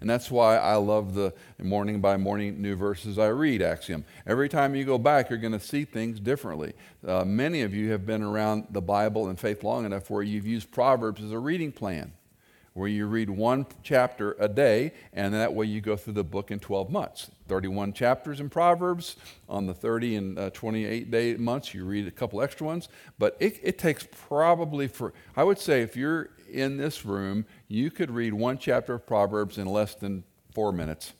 And 0.03 0.09
that's 0.09 0.31
why 0.31 0.59
I 0.59 0.75
love 0.75 1.15
the 1.15 1.33
morning 1.59 2.03
by 2.03 2.19
morning 2.19 2.61
new 2.61 2.77
verses 2.77 3.19
I 3.19 3.29
read 3.29 3.63
axiom. 3.63 4.05
Every 4.27 4.51
time 4.51 4.75
you 4.75 4.85
go 4.85 4.99
back, 4.99 5.31
you're 5.31 5.39
going 5.39 5.59
to 5.59 5.61
see 5.61 5.87
things 5.87 6.21
differently. 6.21 6.75
Uh, 7.07 7.25
many 7.25 7.63
of 7.63 7.73
you 7.73 7.93
have 7.93 8.05
been 8.05 8.23
around 8.23 8.67
the 8.71 8.83
Bible 8.83 9.29
and 9.29 9.41
faith 9.41 9.65
long 9.65 9.87
enough 9.87 10.11
where 10.11 10.23
you've 10.23 10.47
used 10.47 10.71
Proverbs 10.71 11.23
as 11.23 11.33
a 11.33 11.39
reading 11.39 11.73
plan 11.73 12.13
where 12.81 12.89
you 12.89 13.05
read 13.05 13.29
one 13.29 13.67
chapter 13.83 14.35
a 14.41 14.49
day, 14.49 14.91
and 15.13 15.35
that 15.35 15.53
way 15.53 15.67
you 15.67 15.83
go 15.83 15.99
through 15.99 16.15
the 16.15 16.25
book 16.25 16.51
in 16.51 16.59
12 16.59 16.91
months. 16.91 17.31
31 17.47 17.93
chapters 17.93 18.41
in 18.41 18.49
Proverbs. 18.49 19.17
On 19.51 19.67
the 19.67 19.75
30 19.75 20.17
and 20.17 20.39
uh, 20.39 20.49
28 20.49 21.11
day 21.11 21.35
months, 21.35 21.75
you 21.75 21.85
read 21.85 22.09
a 22.09 22.11
couple 22.11 22.41
extra 22.41 22.67
ones. 22.67 22.89
But 23.19 23.37
it, 23.39 23.61
it 23.63 23.77
takes 23.77 24.09
probably 24.11 24.89
for, 24.89 25.13
I 25.37 25.45
would 25.45 25.59
say, 25.59 25.83
if 25.83 25.95
you're 25.95 26.31
in 26.51 26.79
this 26.79 27.05
room, 27.05 27.45
you 27.69 27.91
could 27.91 28.11
read 28.11 28.33
one 28.33 28.57
chapter 28.57 28.95
of 28.95 29.07
Proverbs 29.07 29.59
in 29.59 29.67
less 29.67 29.95
than 29.95 30.25
four 30.55 30.73
minutes. 30.73 31.13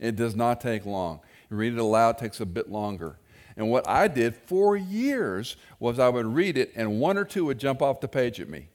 It 0.00 0.16
does 0.16 0.34
not 0.34 0.62
take 0.62 0.86
long. 0.86 1.20
Read 1.50 1.74
it 1.74 1.78
aloud, 1.78 2.16
takes 2.16 2.40
a 2.40 2.46
bit 2.46 2.70
longer. 2.70 3.18
And 3.54 3.68
what 3.68 3.86
I 3.86 4.08
did 4.08 4.34
for 4.34 4.78
years 4.78 5.58
was 5.78 5.98
I 5.98 6.08
would 6.08 6.24
read 6.24 6.56
it, 6.56 6.72
and 6.74 7.00
one 7.00 7.18
or 7.18 7.26
two 7.26 7.44
would 7.44 7.58
jump 7.58 7.82
off 7.82 8.00
the 8.00 8.08
page 8.08 8.40
at 8.40 8.48
me. 8.48 8.68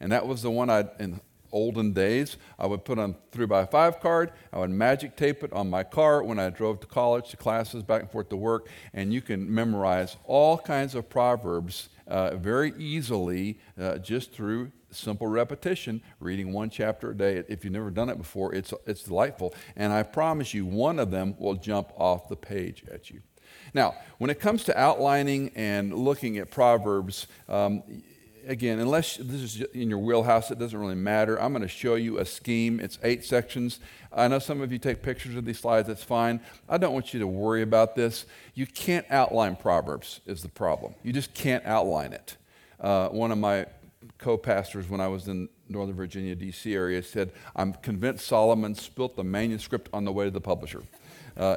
And 0.00 0.12
that 0.12 0.26
was 0.26 0.42
the 0.42 0.50
one 0.50 0.70
I, 0.70 0.86
in 0.98 1.20
olden 1.52 1.92
days, 1.92 2.36
I 2.58 2.66
would 2.66 2.84
put 2.84 2.98
on 2.98 3.16
three 3.32 3.46
by 3.46 3.66
five 3.66 4.00
card. 4.00 4.32
I 4.52 4.58
would 4.58 4.70
magic 4.70 5.16
tape 5.16 5.42
it 5.42 5.52
on 5.52 5.68
my 5.68 5.82
car 5.82 6.22
when 6.22 6.38
I 6.38 6.50
drove 6.50 6.80
to 6.80 6.86
college, 6.86 7.30
to 7.30 7.36
classes, 7.36 7.82
back 7.82 8.02
and 8.02 8.10
forth 8.10 8.28
to 8.30 8.36
work. 8.36 8.68
And 8.94 9.12
you 9.12 9.20
can 9.20 9.52
memorize 9.52 10.16
all 10.24 10.58
kinds 10.58 10.94
of 10.94 11.08
proverbs 11.08 11.88
uh, 12.06 12.36
very 12.36 12.72
easily 12.78 13.58
uh, 13.80 13.98
just 13.98 14.32
through 14.32 14.72
simple 14.90 15.26
repetition, 15.26 16.02
reading 16.18 16.52
one 16.52 16.70
chapter 16.70 17.10
a 17.10 17.16
day. 17.16 17.44
If 17.48 17.64
you've 17.64 17.72
never 17.72 17.90
done 17.90 18.08
it 18.08 18.18
before, 18.18 18.54
it's, 18.54 18.74
it's 18.86 19.04
delightful. 19.04 19.54
And 19.76 19.92
I 19.92 20.02
promise 20.02 20.52
you, 20.52 20.66
one 20.66 20.98
of 20.98 21.10
them 21.10 21.36
will 21.38 21.54
jump 21.54 21.92
off 21.96 22.28
the 22.28 22.36
page 22.36 22.84
at 22.92 23.10
you. 23.10 23.22
Now, 23.72 23.94
when 24.18 24.30
it 24.30 24.40
comes 24.40 24.64
to 24.64 24.78
outlining 24.78 25.52
and 25.54 25.94
looking 25.94 26.38
at 26.38 26.50
Proverbs, 26.50 27.28
um, 27.48 27.82
again, 28.46 28.78
unless 28.78 29.16
this 29.16 29.40
is 29.40 29.60
in 29.72 29.90
your 29.90 29.98
wheelhouse, 29.98 30.50
it 30.50 30.58
doesn't 30.58 30.78
really 30.78 30.94
matter. 30.94 31.40
I'm 31.40 31.52
going 31.52 31.62
to 31.62 31.68
show 31.68 31.94
you 31.94 32.18
a 32.18 32.24
scheme. 32.24 32.80
It's 32.80 32.98
eight 33.02 33.24
sections. 33.24 33.80
I 34.12 34.28
know 34.28 34.38
some 34.38 34.60
of 34.60 34.72
you 34.72 34.78
take 34.78 35.02
pictures 35.02 35.36
of 35.36 35.44
these 35.44 35.58
slides, 35.58 35.88
that's 35.88 36.02
fine. 36.02 36.40
I 36.68 36.78
don't 36.78 36.92
want 36.92 37.14
you 37.14 37.20
to 37.20 37.26
worry 37.26 37.62
about 37.62 37.94
this. 37.94 38.26
You 38.54 38.66
can't 38.66 39.06
outline 39.10 39.56
Proverbs, 39.56 40.20
is 40.26 40.42
the 40.42 40.48
problem. 40.48 40.94
You 41.02 41.12
just 41.12 41.32
can't 41.34 41.64
outline 41.64 42.12
it. 42.12 42.36
Uh, 42.80 43.08
one 43.08 43.30
of 43.30 43.38
my 43.38 43.66
co 44.18 44.36
pastors, 44.36 44.88
when 44.88 45.00
I 45.00 45.08
was 45.08 45.28
in 45.28 45.48
Northern 45.68 45.94
Virginia, 45.94 46.34
D.C. 46.34 46.74
area, 46.74 47.02
said, 47.02 47.32
I'm 47.54 47.74
convinced 47.74 48.26
Solomon 48.26 48.74
spilt 48.74 49.16
the 49.16 49.24
manuscript 49.24 49.88
on 49.92 50.04
the 50.04 50.12
way 50.12 50.24
to 50.24 50.30
the 50.30 50.40
publisher. 50.40 50.82
Uh, 51.36 51.56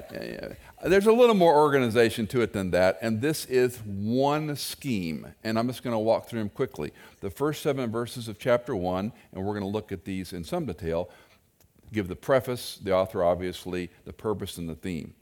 there's 0.86 1.08
a 1.08 1.12
little 1.12 1.36
more 1.36 1.56
organization 1.56 2.28
to 2.28 2.42
it 2.42 2.54
than 2.54 2.72
that, 2.72 2.98
and 3.02 3.22
this 3.22 3.46
is 3.46 3.78
one 3.86 4.56
scheme. 4.56 5.34
And 5.44 5.58
I'm 5.58 5.68
just 5.68 5.84
going 5.84 5.94
to 5.94 6.00
walk 6.00 6.28
through 6.28 6.40
them 6.40 6.50
quickly. 6.50 6.92
The 7.22 7.30
first 7.30 7.62
seven 7.62 7.92
verses 7.92 8.28
of 8.28 8.38
chapter 8.40 8.76
one, 8.76 9.12
and 9.32 9.44
we're 9.44 9.54
going 9.54 9.64
to 9.64 9.68
look 9.68 9.92
at 9.92 10.06
these 10.06 10.34
in 10.34 10.44
some 10.44 10.66
detail, 10.66 11.10
give 11.92 12.08
the 12.08 12.16
preface, 12.16 12.80
the 12.82 12.94
author 12.94 13.24
obviously, 13.24 13.90
the 14.06 14.14
purpose, 14.14 14.58
and 14.58 14.68
the 14.70 14.76
theme. 14.76 15.14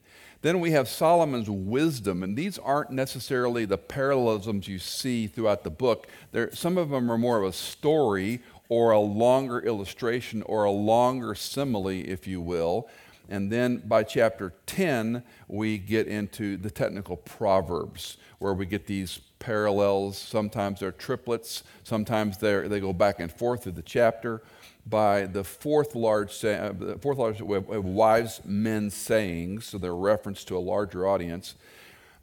Then 0.41 0.59
we 0.59 0.71
have 0.71 0.87
Solomon's 0.87 1.49
wisdom, 1.49 2.23
and 2.23 2.35
these 2.35 2.57
aren't 2.57 2.89
necessarily 2.89 3.65
the 3.65 3.77
parallelisms 3.77 4.67
you 4.67 4.79
see 4.79 5.27
throughout 5.27 5.63
the 5.63 5.69
book. 5.69 6.07
Some 6.53 6.79
of 6.79 6.89
them 6.89 7.11
are 7.11 7.17
more 7.17 7.37
of 7.37 7.47
a 7.47 7.53
story 7.53 8.41
or 8.67 8.91
a 8.91 8.99
longer 8.99 9.59
illustration 9.59 10.41
or 10.43 10.63
a 10.63 10.71
longer 10.71 11.35
simile, 11.35 11.89
if 11.89 12.25
you 12.25 12.41
will. 12.41 12.89
And 13.31 13.49
then 13.49 13.77
by 13.77 14.03
chapter 14.03 14.53
10, 14.65 15.23
we 15.47 15.77
get 15.77 16.05
into 16.07 16.57
the 16.57 16.69
technical 16.69 17.15
proverbs, 17.15 18.17
where 18.39 18.53
we 18.53 18.65
get 18.65 18.87
these 18.87 19.21
parallels. 19.39 20.17
Sometimes 20.17 20.81
they're 20.81 20.91
triplets, 20.91 21.63
sometimes 21.83 22.37
they're, 22.39 22.67
they 22.67 22.81
go 22.81 22.91
back 22.91 23.21
and 23.21 23.31
forth 23.31 23.63
through 23.63 23.71
the 23.71 23.81
chapter. 23.81 24.43
By 24.85 25.27
the 25.27 25.43
fourth 25.45 25.95
large, 25.95 26.43
uh, 26.43 26.73
fourth 26.99 27.19
large 27.19 27.39
wise 27.39 28.41
men 28.43 28.89
sayings, 28.89 29.65
so 29.65 29.77
they're 29.77 29.95
reference 29.95 30.43
to 30.45 30.57
a 30.57 30.59
larger 30.59 31.07
audience. 31.07 31.55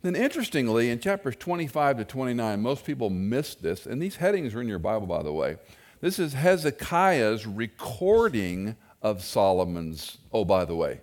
Then, 0.03 0.15
interestingly, 0.15 0.91
in 0.91 0.99
chapters 0.99 1.37
25 1.37 1.99
to 1.99 2.05
29, 2.05 2.61
most 2.61 2.85
people 2.85 3.11
miss 3.11 3.55
this, 3.55 3.87
and 3.87 4.03
these 4.03 4.17
headings 4.17 4.55
are 4.55 4.61
in 4.61 4.69
your 4.69 4.79
Bible, 4.79 5.07
by 5.07 5.23
the 5.23 5.33
way. 5.33 5.57
This 6.00 6.19
is 6.19 6.35
Hezekiah's 6.35 7.47
recording 7.47 8.77
of 9.02 9.23
Solomon's, 9.23 10.19
oh, 10.33 10.45
by 10.45 10.64
the 10.64 10.75
way. 10.75 11.00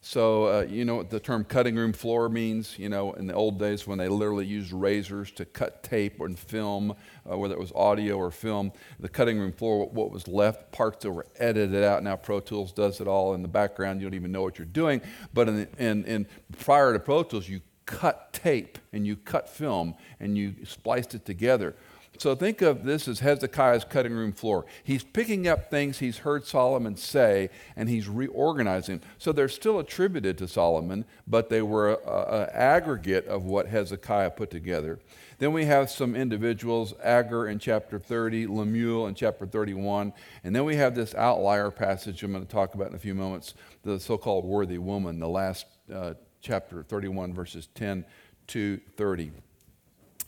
So, 0.00 0.44
uh, 0.44 0.60
you 0.62 0.84
know 0.84 0.94
what 0.94 1.10
the 1.10 1.18
term 1.18 1.44
cutting 1.44 1.74
room 1.74 1.92
floor 1.92 2.28
means? 2.28 2.78
You 2.78 2.88
know, 2.88 3.12
in 3.14 3.26
the 3.26 3.34
old 3.34 3.58
days 3.58 3.86
when 3.86 3.98
they 3.98 4.08
literally 4.08 4.46
used 4.46 4.72
razors 4.72 5.32
to 5.32 5.44
cut 5.44 5.82
tape 5.82 6.20
and 6.20 6.38
film, 6.38 6.94
uh, 7.30 7.36
whether 7.36 7.52
it 7.52 7.60
was 7.60 7.72
audio 7.74 8.16
or 8.16 8.30
film, 8.30 8.72
the 9.00 9.08
cutting 9.08 9.38
room 9.38 9.52
floor, 9.52 9.88
what 9.88 10.10
was 10.10 10.28
left, 10.28 10.70
parts 10.70 11.02
that 11.02 11.10
were 11.10 11.26
edited 11.36 11.82
out. 11.82 12.02
Now, 12.04 12.16
Pro 12.16 12.38
Tools 12.40 12.72
does 12.72 13.00
it 13.00 13.08
all 13.08 13.34
in 13.34 13.42
the 13.42 13.48
background. 13.48 14.00
You 14.00 14.06
don't 14.06 14.14
even 14.14 14.32
know 14.32 14.42
what 14.42 14.58
you're 14.58 14.66
doing. 14.66 15.02
But 15.34 15.48
in, 15.48 15.68
in, 15.78 16.04
in 16.04 16.26
prior 16.58 16.92
to 16.92 17.00
Pro 17.00 17.24
Tools, 17.24 17.48
you 17.48 17.60
cut 17.84 18.32
tape 18.32 18.78
and 18.92 19.06
you 19.06 19.16
cut 19.16 19.48
film 19.48 19.94
and 20.20 20.38
you 20.38 20.54
spliced 20.64 21.14
it 21.14 21.24
together. 21.24 21.74
So 22.18 22.34
think 22.34 22.62
of 22.62 22.84
this 22.84 23.06
as 23.06 23.20
Hezekiah's 23.20 23.84
cutting 23.84 24.12
room 24.12 24.32
floor. 24.32 24.66
He's 24.82 25.04
picking 25.04 25.46
up 25.46 25.70
things 25.70 25.98
he's 25.98 26.18
heard 26.18 26.44
Solomon 26.44 26.96
say 26.96 27.48
and 27.76 27.88
he's 27.88 28.08
reorganizing. 28.08 29.02
So 29.18 29.30
they're 29.30 29.48
still 29.48 29.78
attributed 29.78 30.36
to 30.38 30.48
Solomon, 30.48 31.04
but 31.28 31.48
they 31.48 31.62
were 31.62 31.92
an 31.92 32.48
aggregate 32.52 33.26
of 33.26 33.44
what 33.44 33.68
Hezekiah 33.68 34.30
put 34.30 34.50
together. 34.50 34.98
Then 35.38 35.52
we 35.52 35.66
have 35.66 35.88
some 35.90 36.16
individuals, 36.16 36.92
Agur 37.02 37.46
in 37.46 37.60
chapter 37.60 38.00
30, 38.00 38.48
Lemuel 38.48 39.06
in 39.06 39.14
chapter 39.14 39.46
31, 39.46 40.12
and 40.42 40.56
then 40.56 40.64
we 40.64 40.74
have 40.74 40.96
this 40.96 41.14
outlier 41.14 41.70
passage 41.70 42.24
I'm 42.24 42.32
going 42.32 42.44
to 42.44 42.50
talk 42.50 42.74
about 42.74 42.88
in 42.88 42.96
a 42.96 42.98
few 42.98 43.14
moments, 43.14 43.54
the 43.84 44.00
so 44.00 44.18
called 44.18 44.44
worthy 44.44 44.78
woman, 44.78 45.20
the 45.20 45.28
last 45.28 45.66
uh, 45.94 46.14
chapter 46.40 46.82
31, 46.82 47.32
verses 47.32 47.68
10 47.74 48.04
to 48.48 48.80
30. 48.96 49.30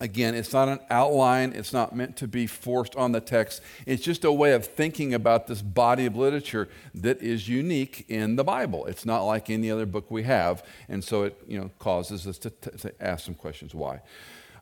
Again, 0.01 0.35
it's 0.35 0.53
not 0.53 0.69
an 0.69 0.81
outline, 0.89 1.53
it's 1.53 1.75
not 1.75 1.95
meant 1.95 2.17
to 2.17 2.27
be 2.27 2.47
forced 2.47 2.97
on 2.97 3.13
the 3.13 3.21
text. 3.21 3.61
It's 3.85 4.03
just 4.03 4.25
a 4.25 4.33
way 4.33 4.53
of 4.55 4.65
thinking 4.65 5.13
about 5.13 5.47
this 5.47 5.61
body 5.61 6.07
of 6.07 6.17
literature 6.17 6.69
that 6.95 7.21
is 7.21 7.49
unique 7.49 8.07
in 8.09 8.37
the 8.37 8.45
Bible. 8.45 8.87
It's 8.87 9.05
not 9.05 9.25
like 9.25 9.51
any 9.51 9.71
other 9.71 9.85
book 9.85 10.11
we 10.11 10.23
have, 10.23 10.65
and 10.89 11.05
so 11.05 11.25
it 11.25 11.39
you 11.47 11.61
know, 11.61 11.71
causes 11.79 12.27
us 12.27 12.39
to, 12.39 12.51
t- 12.51 12.71
to 12.79 13.03
ask 13.03 13.27
some 13.27 13.35
questions 13.35 13.75
why. 13.75 14.01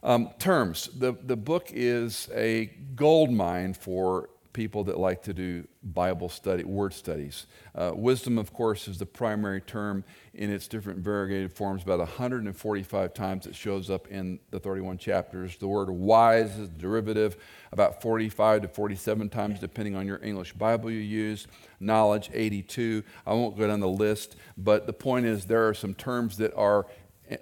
Um, 0.03 0.29
terms 0.39 0.89
the, 0.97 1.13
the 1.13 1.35
book 1.35 1.69
is 1.71 2.29
a 2.33 2.67
gold 2.95 3.31
mine 3.31 3.73
for 3.73 4.29
people 4.53 4.83
that 4.85 4.99
like 4.99 5.21
to 5.23 5.33
do 5.33 5.67
Bible 5.83 6.29
study, 6.29 6.63
word 6.63 6.93
studies. 6.93 7.45
Uh, 7.75 7.91
wisdom, 7.93 8.37
of 8.37 8.51
course, 8.51 8.87
is 8.87 8.97
the 8.97 9.05
primary 9.05 9.61
term 9.61 10.03
in 10.33 10.51
its 10.51 10.67
different 10.67 10.99
variegated 10.99 11.53
forms. 11.53 11.83
About 11.83 11.99
145 11.99 13.13
times 13.13 13.45
it 13.45 13.55
shows 13.55 13.89
up 13.89 14.07
in 14.07 14.39
the 14.49 14.59
31 14.59 14.97
chapters. 14.97 15.57
The 15.57 15.67
word 15.67 15.89
wise 15.89 16.57
is 16.57 16.69
derivative 16.69 17.37
about 17.71 18.01
45 18.01 18.63
to 18.63 18.67
47 18.67 19.29
times, 19.29 19.59
depending 19.59 19.95
on 19.95 20.07
your 20.07 20.23
English 20.23 20.53
Bible 20.53 20.89
you 20.89 20.99
use. 20.99 21.47
Knowledge, 21.79 22.29
82. 22.33 23.03
I 23.25 23.33
won't 23.33 23.57
go 23.57 23.67
down 23.67 23.79
the 23.79 23.87
list, 23.87 24.35
but 24.57 24.87
the 24.87 24.93
point 24.93 25.25
is 25.25 25.45
there 25.45 25.67
are 25.67 25.73
some 25.73 25.93
terms 25.93 26.37
that 26.37 26.53
are 26.55 26.87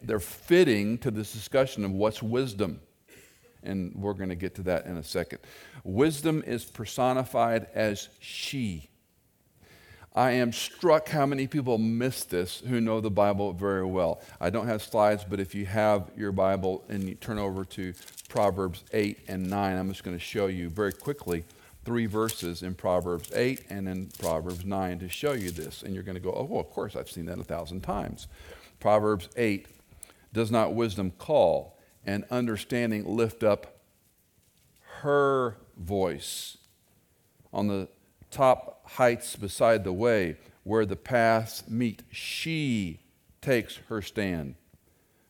they're 0.02 0.20
fitting 0.20 0.98
to 0.98 1.10
this 1.10 1.32
discussion 1.32 1.86
of 1.86 1.92
what's 1.92 2.22
wisdom 2.22 2.82
and 3.68 3.94
we're 3.96 4.14
going 4.14 4.30
to 4.30 4.36
get 4.36 4.56
to 4.56 4.64
that 4.64 4.86
in 4.86 4.98
a 4.98 5.04
second. 5.04 5.40
Wisdom 5.84 6.44
is 6.48 6.66
personified 6.66 7.68
as 7.74 8.10
she. 8.20 8.90
I 10.16 10.32
am 10.32 10.52
struck 10.52 11.10
how 11.10 11.28
many 11.28 11.46
people 11.46 11.78
miss 11.78 12.24
this 12.24 12.62
who 12.62 12.82
know 12.82 13.00
the 13.02 13.12
Bible 13.12 13.54
very 13.54 13.86
well. 13.86 14.20
I 14.42 14.50
don't 14.50 14.66
have 14.66 14.82
slides, 14.82 15.24
but 15.24 15.40
if 15.40 15.54
you 15.54 15.68
have 15.68 16.10
your 16.18 16.32
Bible 16.32 16.84
and 16.90 17.08
you 17.08 17.14
turn 17.14 17.38
over 17.38 17.64
to 17.66 17.94
Proverbs 18.28 18.84
8 18.94 19.20
and 19.28 19.48
9, 19.48 19.78
I'm 19.78 19.90
just 19.90 20.04
going 20.04 20.18
to 20.18 20.24
show 20.24 20.48
you 20.48 20.70
very 20.70 20.92
quickly 20.92 21.44
three 21.86 22.08
verses 22.08 22.64
in 22.64 22.74
Proverbs 22.74 23.32
8 23.32 23.66
and 23.70 23.88
in 23.88 24.08
Proverbs 24.20 24.66
9 24.66 24.98
to 25.00 25.08
show 25.08 25.34
you 25.34 25.52
this. 25.52 25.84
And 25.84 25.94
you're 25.94 26.04
going 26.04 26.16
to 26.16 26.22
go, 26.22 26.34
oh, 26.34 26.46
well, 26.46 26.62
of 26.62 26.72
course, 26.72 26.96
I've 26.96 27.12
seen 27.12 27.28
that 27.28 27.38
a 27.38 27.44
thousand 27.44 27.82
times. 27.82 28.28
Proverbs 28.80 29.30
8 29.38 29.68
Does 30.34 30.50
not 30.50 30.74
wisdom 30.74 31.12
call? 31.12 31.77
And 32.06 32.24
understanding 32.32 33.06
lift 33.06 33.44
up 33.44 33.80
her 35.02 35.58
voice 35.78 36.58
on 37.54 37.68
the 37.68 37.88
top 38.32 38.90
heights 38.92 39.36
beside 39.36 39.84
the 39.84 39.94
way 39.94 40.38
where 40.64 40.86
the 40.86 40.96
paths 40.96 41.64
meet. 41.68 42.04
She 42.12 43.02
takes 43.42 43.78
her 43.90 44.02
stand 44.02 44.56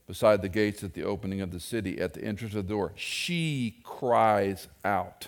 beside 0.08 0.42
the 0.42 0.50
gates 0.50 0.84
at 0.84 0.94
the 0.94 1.04
opening 1.04 1.42
of 1.42 1.52
the 1.52 1.60
city, 1.60 2.00
at 2.00 2.14
the 2.14 2.24
entrance 2.24 2.56
of 2.56 2.66
the 2.66 2.74
door. 2.74 2.94
She 2.96 3.80
cries 3.84 4.68
out. 4.84 5.28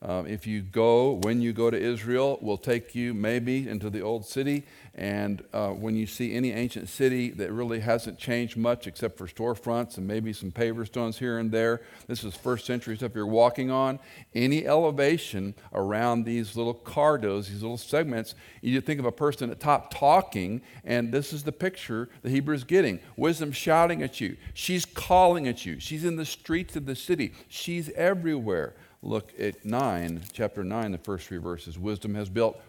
Um, 0.00 0.26
if 0.28 0.46
you 0.46 0.62
go, 0.62 1.12
when 1.22 1.40
you 1.40 1.52
go 1.52 1.70
to 1.70 1.76
Israel, 1.76 2.38
we'll 2.40 2.56
take 2.56 2.94
you 2.94 3.14
maybe 3.14 3.68
into 3.68 3.90
the 3.90 4.00
old 4.00 4.24
city. 4.24 4.64
And 4.94 5.44
uh, 5.52 5.70
when 5.70 5.96
you 5.96 6.06
see 6.06 6.34
any 6.34 6.52
ancient 6.52 6.88
city 6.88 7.30
that 7.30 7.52
really 7.52 7.80
hasn't 7.80 8.18
changed 8.18 8.56
much 8.56 8.86
except 8.86 9.16
for 9.16 9.26
storefronts 9.26 9.96
and 9.96 10.06
maybe 10.06 10.32
some 10.32 10.50
paver 10.50 10.86
stones 10.86 11.18
here 11.18 11.38
and 11.38 11.50
there, 11.50 11.82
this 12.06 12.24
is 12.24 12.34
first 12.34 12.66
century 12.66 12.96
stuff 12.96 13.12
you're 13.14 13.26
walking 13.26 13.70
on. 13.70 13.98
Any 14.34 14.66
elevation 14.66 15.54
around 15.72 16.24
these 16.24 16.56
little 16.56 16.74
cardos, 16.74 17.48
these 17.48 17.62
little 17.62 17.76
segments, 17.76 18.34
you 18.60 18.80
think 18.80 18.98
of 18.98 19.06
a 19.06 19.12
person 19.12 19.50
at 19.50 19.60
top 19.60 19.92
talking, 19.94 20.62
and 20.84 21.12
this 21.12 21.32
is 21.32 21.44
the 21.44 21.52
picture 21.52 22.08
the 22.22 22.30
Hebrew 22.30 22.54
is 22.54 22.64
getting. 22.64 22.98
Wisdom 23.16 23.52
shouting 23.52 24.02
at 24.02 24.20
you. 24.20 24.36
She's 24.54 24.84
calling 24.84 25.46
at 25.46 25.64
you. 25.64 25.78
She's 25.78 26.04
in 26.04 26.16
the 26.16 26.24
streets 26.24 26.74
of 26.76 26.86
the 26.86 26.96
city. 26.96 27.34
She's 27.48 27.88
everywhere 27.90 28.74
look 29.02 29.32
at 29.38 29.64
9, 29.64 30.22
chapter 30.32 30.64
9, 30.64 30.92
the 30.92 30.98
first 30.98 31.28
three 31.28 31.38
verses. 31.38 31.78
Wisdom 31.78 32.14
has 32.14 32.28
built 32.28 32.60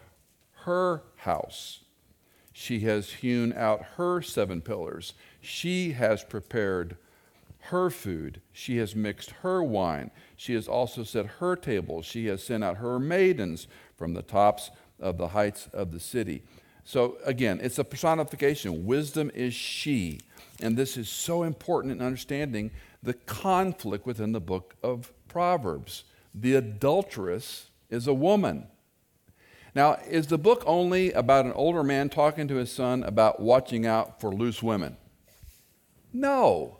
her 0.64 1.02
house. 1.16 1.80
She 2.52 2.80
has 2.80 3.10
hewn 3.10 3.52
out 3.52 3.82
her 3.96 4.20
seven 4.22 4.60
pillars. 4.60 5.14
She 5.40 5.92
has 5.92 6.24
prepared 6.24 6.96
her 7.64 7.90
food. 7.90 8.40
She 8.52 8.78
has 8.78 8.96
mixed 8.96 9.30
her 9.42 9.62
wine. 9.62 10.10
She 10.36 10.54
has 10.54 10.66
also 10.68 11.04
set 11.04 11.26
her 11.26 11.56
tables. 11.56 12.06
She 12.06 12.26
has 12.26 12.42
sent 12.42 12.64
out 12.64 12.78
her 12.78 12.98
maidens 12.98 13.66
from 13.96 14.14
the 14.14 14.22
tops 14.22 14.70
of 14.98 15.18
the 15.18 15.28
heights 15.28 15.68
of 15.72 15.92
the 15.92 16.00
city. 16.00 16.42
So 16.84 17.18
again, 17.24 17.60
it's 17.62 17.78
a 17.78 17.84
personification. 17.84 18.84
Wisdom 18.84 19.30
is 19.34 19.54
she. 19.54 20.20
And 20.60 20.76
this 20.76 20.96
is 20.96 21.08
so 21.08 21.42
important 21.42 21.92
in 21.92 22.02
understanding 22.04 22.70
the 23.02 23.14
conflict 23.14 24.06
within 24.06 24.32
the 24.32 24.40
book 24.40 24.74
of 24.82 25.12
Proverbs 25.28 26.04
the 26.34 26.54
adulteress 26.54 27.70
is 27.88 28.06
a 28.06 28.14
woman. 28.14 28.66
Now, 29.74 29.94
is 30.08 30.26
the 30.26 30.38
book 30.38 30.62
only 30.66 31.12
about 31.12 31.44
an 31.44 31.52
older 31.52 31.82
man 31.82 32.08
talking 32.08 32.48
to 32.48 32.56
his 32.56 32.72
son 32.72 33.04
about 33.04 33.40
watching 33.40 33.86
out 33.86 34.20
for 34.20 34.32
loose 34.32 34.62
women? 34.62 34.96
No. 36.12 36.78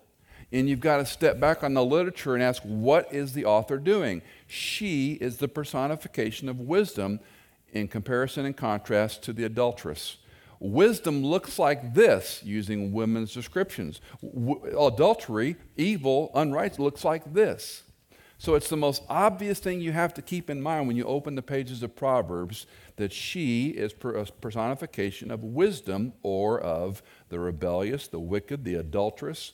And 0.53 0.69
you've 0.69 0.81
got 0.81 0.97
to 0.97 1.07
step 1.07 1.39
back 1.39 1.63
on 1.63 1.75
the 1.75 1.85
literature 1.85 2.35
and 2.35 2.43
ask, 2.43 2.63
what 2.65 3.13
is 3.15 3.33
the 3.33 3.45
author 3.45 3.79
doing? 3.79 4.23
She 4.49 5.13
is 5.13 5.37
the 5.37 5.47
personification 5.47 6.49
of 6.49 6.59
wisdom 6.59 7.21
in 7.73 7.87
comparison 7.87 8.45
and 8.45 8.57
contrast 8.57 9.23
to 9.23 9.33
the 9.33 9.45
adulteress. 9.45 10.17
Wisdom 10.59 11.25
looks 11.25 11.59
like 11.59 11.95
this 11.95 12.43
using 12.45 12.93
women's 12.93 13.33
descriptions. 13.33 14.01
W- 14.21 14.79
adultery, 14.79 15.57
evil, 15.77 16.33
unrighteous 16.35 16.81
looks 16.81 17.05
like 17.05 17.33
this. 17.33 17.85
So 18.41 18.55
it's 18.55 18.71
the 18.71 18.77
most 18.79 19.03
obvious 19.11 19.59
thing 19.59 19.83
you 19.83 19.93
have 19.93 20.15
to 20.15 20.23
keep 20.23 20.49
in 20.49 20.63
mind 20.63 20.87
when 20.87 20.97
you 20.97 21.05
open 21.05 21.35
the 21.35 21.43
pages 21.43 21.83
of 21.83 21.95
Proverbs 21.95 22.65
that 22.97 23.13
she 23.13 23.69
is 23.69 23.93
a 23.93 24.25
personification 24.41 25.31
of 25.31 25.45
wisdom 25.45 26.15
or 26.23 26.59
of 26.59 27.03
the 27.29 27.39
rebellious, 27.39 28.09
the 28.09 28.19
wicked, 28.19 28.65
the 28.65 28.77
adulteress. 28.77 29.53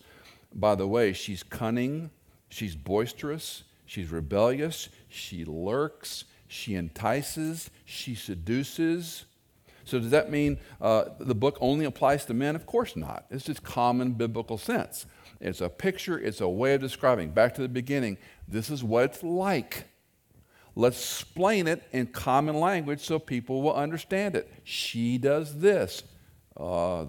By 0.55 0.77
the 0.77 0.87
way, 0.87 1.13
she's 1.13 1.43
cunning, 1.43 2.11
she's 2.49 2.77
boisterous, 2.77 3.65
she's 3.87 4.13
rebellious, 4.13 4.89
she 5.09 5.45
lurks, 5.45 6.23
she 6.47 6.77
entices, 6.77 7.71
she 7.85 8.15
seduces. 8.15 9.25
So, 9.85 9.99
does 9.99 10.11
that 10.11 10.31
mean 10.31 10.59
uh, 10.81 11.07
the 11.19 11.35
book 11.35 11.59
only 11.61 11.87
applies 11.87 12.25
to 12.27 12.35
men? 12.35 12.55
Of 12.55 12.67
course 12.67 12.95
not. 12.95 13.27
It's 13.33 13.47
just 13.47 13.65
common 13.65 14.13
biblical 14.13 14.59
sense. 14.59 15.07
It's 15.41 15.61
a 15.61 15.69
picture, 15.69 16.19
it's 16.19 16.41
a 16.41 16.49
way 16.49 16.75
of 16.75 16.81
describing. 16.81 17.31
Back 17.31 17.55
to 17.57 17.63
the 17.63 17.69
beginning, 17.69 18.19
this 18.49 18.71
is 18.71 18.83
what 18.83 19.05
it's 19.05 19.23
like. 19.23 19.85
Let's 20.75 20.99
explain 20.99 21.67
it 21.67 21.83
in 21.93 22.07
common 22.09 22.61
language 22.61 23.01
so 23.01 23.19
people 23.19 23.63
will 23.63 23.75
understand 23.75 24.37
it. 24.37 24.53
She 24.65 25.19
does 25.19 25.59
this. 25.59 26.03
Uh, 26.57 27.07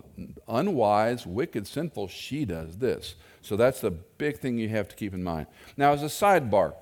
unwise, 0.48 1.26
wicked, 1.26 1.68
sinful, 1.68 2.08
she 2.10 2.46
does 2.46 2.78
this. 2.78 3.16
So 3.42 3.56
that's 3.56 3.80
the 3.80 3.92
big 3.92 4.40
thing 4.40 4.58
you 4.58 4.70
have 4.70 4.90
to 4.90 4.96
keep 4.96 5.14
in 5.14 5.24
mind. 5.24 5.48
Now, 5.78 5.94
as 5.94 6.04
a 6.04 6.08
sidebar, 6.08 6.74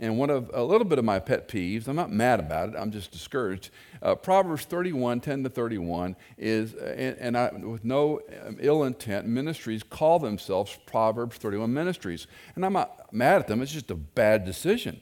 and 0.00 0.18
one 0.18 0.28
of 0.28 0.50
a 0.52 0.62
little 0.62 0.86
bit 0.86 0.98
of 0.98 1.04
my 1.04 1.20
pet 1.20 1.46
peeves, 1.46 1.86
I'm 1.86 1.94
not 1.94 2.10
mad 2.10 2.40
about 2.40 2.70
it, 2.70 2.74
I'm 2.76 2.90
just 2.90 3.12
discouraged. 3.12 3.70
Uh, 4.02 4.16
Proverbs 4.16 4.64
31, 4.64 5.20
10 5.20 5.44
to 5.44 5.48
31 5.48 6.16
is, 6.36 6.74
uh, 6.74 6.94
and, 6.96 7.16
and 7.18 7.38
I, 7.38 7.50
with 7.52 7.84
no 7.84 8.20
um, 8.44 8.58
ill 8.60 8.82
intent, 8.82 9.26
ministries 9.26 9.84
call 9.84 10.18
themselves 10.18 10.76
Proverbs 10.86 11.36
31 11.36 11.72
ministries. 11.72 12.26
And 12.56 12.66
I'm 12.66 12.72
not 12.72 13.12
mad 13.12 13.40
at 13.40 13.46
them, 13.46 13.62
it's 13.62 13.72
just 13.72 13.90
a 13.90 13.94
bad 13.94 14.44
decision. 14.44 15.00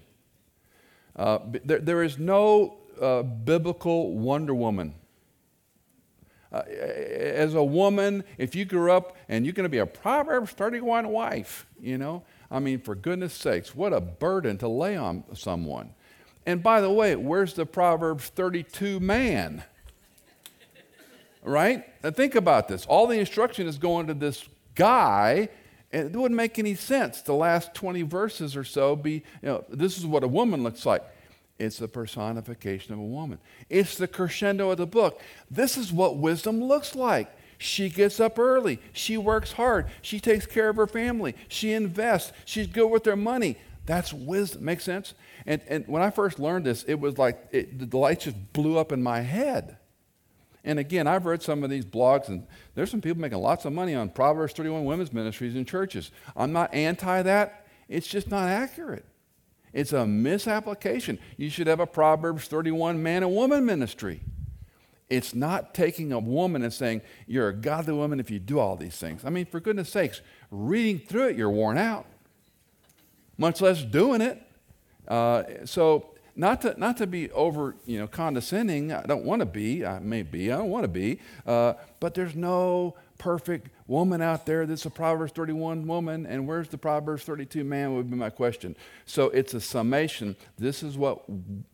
Uh, 1.17 1.39
there, 1.65 1.79
there 1.79 2.03
is 2.03 2.19
no 2.19 2.77
uh, 3.01 3.23
biblical 3.23 4.17
Wonder 4.17 4.55
Woman. 4.55 4.95
Uh, 6.53 6.63
as 6.69 7.55
a 7.55 7.65
woman, 7.65 8.23
if 8.37 8.55
you 8.55 8.67
grew 8.67 8.93
up 8.93 9.17
and 9.29 9.47
you're 9.47 9.55
going 9.55 9.65
to 9.65 9.71
be 9.71 9.79
a 9.79 9.87
Proverbs 9.87 10.51
31 10.51 11.09
wife, 11.09 11.67
you 11.81 11.97
know, 11.97 12.23
I 12.53 12.61
mean, 12.61 12.81
for 12.81 12.95
goodness 12.95 13.33
sakes, 13.33 13.75
what 13.75 13.95
a 13.95 14.01
burden 14.01 14.59
to 14.59 14.69
lay 14.69 14.95
on 14.95 15.25
someone. 15.35 15.95
And 16.45 16.63
by 16.63 16.83
the 16.83 16.91
way, 16.91 17.17
where's 17.17 17.55
the 17.55 17.65
Proverbs 17.65 18.29
32 18.29 19.01
man? 19.01 19.65
right? 21.43 21.85
Now 22.05 22.11
think 22.11 22.35
about 22.35 22.69
this. 22.69 22.85
All 22.87 23.07
the 23.07 23.19
instruction 23.19 23.67
is 23.67 23.79
going 23.79 24.07
to 24.09 24.15
this 24.15 24.47
guy 24.75 25.49
and 25.93 26.15
it 26.15 26.17
wouldn't 26.17 26.37
make 26.37 26.59
any 26.59 26.75
sense. 26.75 27.23
The 27.23 27.35
last 27.35 27.75
20 27.75 28.03
verses 28.03 28.57
or 28.57 28.65
so 28.65 28.97
be, 28.97 29.23
you 29.43 29.49
know, 29.49 29.65
this 29.69 29.99
is 29.99 30.07
what 30.07 30.23
a 30.23 30.29
woman 30.29 30.63
looks 30.63 30.87
like. 30.87 31.03
It's 31.59 31.79
the 31.79 31.89
personification 31.89 32.93
of 32.93 32.99
a 32.99 33.05
woman. 33.05 33.39
It's 33.69 33.97
the 33.97 34.09
crescendo 34.09 34.71
of 34.71 34.79
the 34.79 34.87
book. 34.87 35.21
This 35.51 35.77
is 35.77 35.93
what 35.93 36.17
wisdom 36.17 36.63
looks 36.63 36.95
like. 36.95 37.31
She 37.63 37.89
gets 37.89 38.19
up 38.19 38.41
early. 38.41 38.81
She 38.93 39.17
works 39.17 39.53
hard. 39.53 39.87
She 40.03 40.19
takes 40.19 40.47
care 40.47 40.69
of 40.69 40.75
her 40.75 40.89
family. 40.89 41.37
She 41.47 41.73
invests. 41.73 42.33
She's 42.45 42.67
good 42.67 42.89
with 42.89 43.05
her 43.05 43.15
money. 43.15 43.57
That's 43.87 44.13
wisdom. 44.13 44.65
Make 44.65 44.81
sense? 44.81 45.15
And, 45.47 45.63
and 45.69 45.87
when 45.87 46.03
I 46.03 46.11
first 46.11 46.41
learned 46.41 46.67
this, 46.67 46.83
it 46.85 46.99
was 46.99 47.19
like 47.19 47.39
it, 47.53 47.91
the 47.91 47.97
lights 47.97 48.25
just 48.25 48.53
blew 48.53 48.79
up 48.79 48.91
in 48.91 49.01
my 49.01 49.21
head. 49.21 49.77
And 50.65 50.81
again, 50.81 51.07
I've 51.07 51.25
read 51.25 51.41
some 51.41 51.63
of 51.63 51.71
these 51.71 51.85
blogs, 51.85 52.27
and 52.29 52.49
there's 52.75 52.91
some 52.91 53.01
people 53.01 53.21
making 53.21 53.39
lots 53.39 53.65
of 53.65 53.73
money 53.73 53.95
on 53.95 54.09
Proverbs 54.09 54.53
31 54.55 54.85
women's 54.85 55.13
ministries 55.13 55.55
in 55.55 55.65
churches. 55.65 56.11
I'm 56.37 56.53
not 56.53 56.75
anti 56.75 57.23
that, 57.23 57.67
it's 57.89 58.09
just 58.09 58.29
not 58.29 58.49
accurate. 58.49 59.05
It's 59.73 59.93
a 59.93 60.05
misapplication. 60.05 61.21
You 61.37 61.49
should 61.49 61.69
have 61.69 61.81
a 61.81 61.87
Proverbs 61.87 62.49
31 62.49 63.01
man 63.03 63.23
and 63.23 63.33
woman 63.33 63.65
ministry. 63.65 64.21
It's 65.13 65.35
not 65.35 65.75
taking 65.75 66.11
a 66.11 66.19
woman 66.19 66.63
and 66.63 66.73
saying, 66.73 67.03
You're 67.27 67.49
a 67.49 67.53
godly 67.53 67.93
woman 67.93 68.19
if 68.19 68.31
you 68.31 68.39
do 68.39 68.59
all 68.59 68.77
these 68.77 68.97
things. 68.97 69.27
I 69.27 69.29
mean, 69.29 69.45
for 69.45 69.61
goodness 69.61 69.91
sakes, 69.91 70.23
reading 70.51 70.99
through 70.99 71.29
it, 71.29 71.37
you're 71.37 71.51
worn 71.51 71.77
out, 71.77 72.07
much 73.37 73.61
less 73.61 73.83
doing 73.83 74.23
it. 74.23 74.43
Uh, 75.07 75.43
so 75.67 76.15
not 76.35 76.63
to, 76.63 76.81
not 76.81 76.97
to 76.97 77.07
be 77.07 77.31
over 77.33 77.77
you 77.85 77.99
know, 77.99 78.07
condescending. 78.07 78.91
I 78.91 79.03
don't 79.03 79.25
want 79.27 79.41
to 79.41 79.47
be. 79.47 79.85
I 79.85 79.99
may 79.99 80.23
be. 80.23 80.51
I 80.51 80.57
don't 80.57 80.71
want 80.71 80.85
to 80.85 80.89
be. 80.89 81.21
Uh, 81.47 81.75
but 82.01 82.15
there's 82.15 82.35
no 82.35 82.95
perfect 83.19 83.69
woman 83.87 84.23
out 84.23 84.47
there 84.47 84.65
that's 84.65 84.87
a 84.87 84.91
Proverbs 84.91 85.33
31 85.33 85.87
woman. 85.87 86.25
And 86.25 86.49
where's 86.49 86.69
the 86.69 86.79
Proverbs 86.79 87.25
32 87.25 87.65
man 87.65 87.95
would 87.95 88.11
be 88.11 88.17
my 88.17 88.31
question. 88.31 88.77
So 89.05 89.27
it's 89.27 89.53
a 89.53 89.61
summation. 89.61 90.37
This 90.57 90.83
is 90.83 90.97
what 90.97 91.23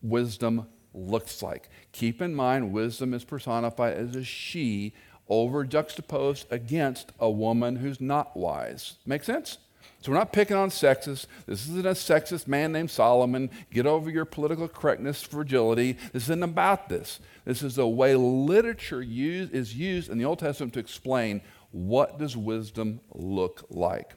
wisdom 0.03 0.67
looks 0.95 1.43
like. 1.43 1.69
Keep 1.93 2.23
in 2.23 2.35
mind, 2.35 2.73
wisdom 2.73 3.15
is 3.15 3.25
personified 3.25 3.97
as 3.97 4.17
a 4.17 4.25
she 4.25 4.95
over 5.29 5.65
juxtaposed 5.65 6.47
against 6.51 7.13
a 7.19 7.31
woman 7.31 7.77
who's 7.77 8.01
not 8.01 8.37
wise. 8.37 8.95
Make 9.05 9.25
sense? 9.25 9.59
So 10.01 10.13
we're 10.13 10.19
not 10.19 10.33
picking 10.33 10.57
on 10.57 10.71
sexists. 10.71 11.27
This 11.47 11.69
isn't 11.69 11.87
a 11.87 11.91
sexist 11.91 12.47
man 12.47 12.73
named 12.73 12.91
Solomon. 12.91 13.51
Get 13.73 13.85
over 13.85 14.09
your 14.11 14.25
political 14.25 14.69
correctness, 14.69 15.23
fragility. 15.23 15.95
This 16.13 16.25
isn't 16.25 16.43
about 16.43 16.89
this. 16.89 17.19
This 17.45 17.63
is 17.63 17.75
the 17.75 17.87
way 17.87 18.15
literature 18.15 19.03
use, 19.03 19.51
is 19.51 19.75
used 19.75 20.09
in 20.09 20.19
the 20.19 20.25
Old 20.25 20.39
Testament 20.39 20.73
to 20.75 20.81
explain 20.81 21.41
what 21.73 22.19
does 22.19 22.37
wisdom 22.37 23.01
look 23.13 23.67
like. 23.71 24.15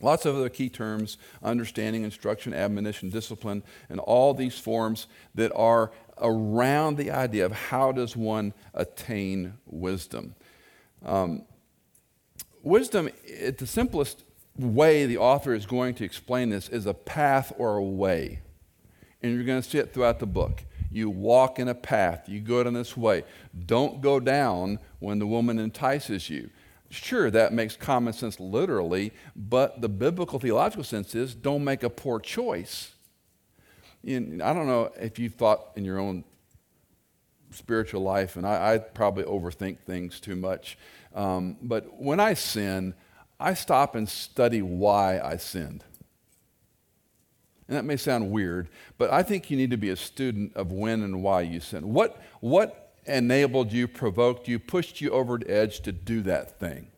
Lots 0.00 0.26
of 0.26 0.36
other 0.36 0.48
key 0.48 0.68
terms 0.68 1.16
understanding, 1.42 2.02
instruction, 2.02 2.52
admonition, 2.52 3.08
discipline, 3.10 3.62
and 3.88 3.98
all 4.00 4.34
these 4.34 4.58
forms 4.58 5.06
that 5.34 5.52
are 5.54 5.90
around 6.18 6.96
the 6.96 7.10
idea 7.10 7.46
of 7.46 7.52
how 7.52 7.92
does 7.92 8.16
one 8.16 8.52
attain 8.74 9.54
wisdom. 9.66 10.34
Um, 11.04 11.42
wisdom, 12.62 13.08
at 13.42 13.58
the 13.58 13.66
simplest 13.66 14.24
way 14.58 15.06
the 15.06 15.18
author 15.18 15.54
is 15.54 15.66
going 15.66 15.94
to 15.94 16.04
explain 16.04 16.50
this 16.50 16.68
is 16.68 16.86
a 16.86 16.94
path 16.94 17.52
or 17.58 17.76
a 17.76 17.84
way. 17.84 18.40
And 19.22 19.34
you're 19.34 19.44
going 19.44 19.62
to 19.62 19.68
see 19.68 19.78
it 19.78 19.92
throughout 19.92 20.18
the 20.18 20.26
book. 20.26 20.64
You 20.90 21.10
walk 21.10 21.58
in 21.58 21.68
a 21.68 21.74
path, 21.74 22.28
you 22.28 22.40
go 22.40 22.62
down 22.62 22.74
this 22.74 22.96
way. 22.96 23.24
Don't 23.66 24.00
go 24.00 24.20
down 24.20 24.78
when 24.98 25.18
the 25.18 25.26
woman 25.26 25.58
entices 25.58 26.30
you. 26.30 26.50
Sure, 26.90 27.30
that 27.30 27.52
makes 27.52 27.76
common 27.76 28.12
sense 28.12 28.38
literally, 28.38 29.12
but 29.34 29.80
the 29.80 29.88
biblical 29.88 30.38
theological 30.38 30.84
sense 30.84 31.14
is 31.14 31.34
don't 31.34 31.64
make 31.64 31.82
a 31.82 31.90
poor 31.90 32.20
choice. 32.20 32.92
In, 34.04 34.40
I 34.40 34.52
don't 34.52 34.66
know 34.66 34.92
if 35.00 35.18
you've 35.18 35.34
thought 35.34 35.72
in 35.74 35.84
your 35.84 35.98
own 35.98 36.24
spiritual 37.50 38.02
life, 38.02 38.36
and 38.36 38.46
I, 38.46 38.74
I 38.74 38.78
probably 38.78 39.24
overthink 39.24 39.80
things 39.80 40.20
too 40.20 40.36
much, 40.36 40.78
um, 41.14 41.56
but 41.60 42.00
when 42.00 42.20
I 42.20 42.34
sin, 42.34 42.94
I 43.40 43.54
stop 43.54 43.94
and 43.94 44.08
study 44.08 44.62
why 44.62 45.20
I 45.20 45.36
sinned. 45.36 45.84
And 47.68 47.76
that 47.76 47.84
may 47.84 47.96
sound 47.96 48.30
weird, 48.30 48.68
but 48.96 49.12
I 49.12 49.24
think 49.24 49.50
you 49.50 49.56
need 49.56 49.70
to 49.70 49.76
be 49.76 49.90
a 49.90 49.96
student 49.96 50.54
of 50.54 50.70
when 50.70 51.02
and 51.02 51.22
why 51.22 51.40
you 51.40 51.58
sin. 51.58 51.92
What, 51.92 52.22
what 52.40 52.85
enabled 53.08 53.72
you, 53.72 53.88
provoked 53.88 54.48
you, 54.48 54.58
pushed 54.58 55.00
you 55.00 55.10
over 55.10 55.38
the 55.38 55.50
edge 55.50 55.80
to 55.80 55.92
do 55.92 56.22
that 56.22 56.58
thing? 56.58 56.88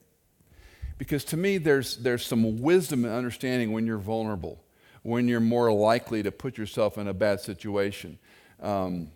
Because 0.99 1.25
to 1.27 1.37
me, 1.37 1.59
there's, 1.59 1.97
there's 1.99 2.27
some 2.27 2.61
wisdom 2.61 3.05
and 3.05 3.15
understanding 3.15 3.73
when 3.73 3.87
you're 3.87 3.99
vulnerable, 3.99 4.63
when 5.03 5.29
you're 5.29 5.41
more 5.41 5.73
likely 5.73 6.23
to 6.23 6.33
put 6.33 6.59
yourself 6.59 6.99
in 6.99 7.07
a 7.07 7.15
bad 7.15 7.41
situation. 7.41 8.19
Um, 8.61 9.11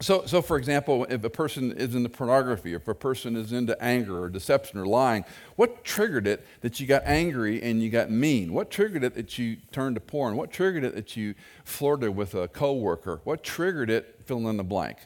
so, 0.00 0.24
so, 0.26 0.42
for 0.42 0.56
example, 0.56 1.06
if 1.10 1.24
a 1.24 1.30
person 1.30 1.72
is 1.72 1.96
into 1.96 2.08
pornography, 2.08 2.72
if 2.72 2.86
a 2.86 2.94
person 2.94 3.34
is 3.34 3.52
into 3.52 3.80
anger 3.82 4.22
or 4.22 4.28
deception 4.28 4.78
or 4.78 4.86
lying, 4.86 5.24
what 5.56 5.82
triggered 5.82 6.28
it 6.28 6.46
that 6.60 6.78
you 6.78 6.86
got 6.86 7.02
angry 7.04 7.60
and 7.62 7.82
you 7.82 7.90
got 7.90 8.08
mean? 8.08 8.52
What 8.52 8.70
triggered 8.70 9.02
it 9.02 9.14
that 9.14 9.38
you 9.38 9.56
turned 9.72 9.96
to 9.96 10.00
porn? 10.00 10.36
What 10.36 10.52
triggered 10.52 10.84
it 10.84 10.94
that 10.94 11.16
you 11.16 11.34
flirted 11.64 12.14
with 12.14 12.36
a 12.36 12.46
coworker? 12.46 13.20
What 13.24 13.42
triggered 13.42 13.90
it? 13.90 14.20
Fill 14.24 14.48
in 14.48 14.56
the 14.56 14.62
blank. 14.62 14.98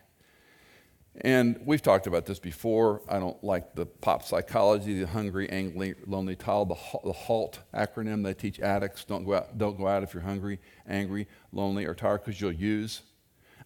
And 1.21 1.61
we've 1.67 1.83
talked 1.83 2.07
about 2.07 2.25
this 2.25 2.39
before. 2.39 3.03
I 3.07 3.19
don't 3.19 3.43
like 3.45 3.75
the 3.75 3.85
pop 3.85 4.23
psychology, 4.23 4.99
the 4.99 5.07
hungry, 5.07 5.49
angry, 5.51 5.95
lonely, 6.07 6.37
tired, 6.37 6.71
the, 6.71 6.77
the 7.05 7.13
HALT 7.13 7.59
acronym 7.75 8.25
they 8.25 8.33
teach 8.33 8.61
addicts. 8.61 9.05
Don't 9.05 9.25
go 9.25 9.35
out, 9.35 9.59
don't 9.59 9.77
go 9.77 9.87
out 9.87 10.03
if 10.03 10.15
you're 10.15 10.23
hungry, 10.23 10.59
angry, 10.89 11.29
lonely, 11.53 11.85
or 11.85 11.95
tired 11.95 12.25
because 12.25 12.41
you'll 12.41 12.53
use. 12.53 13.03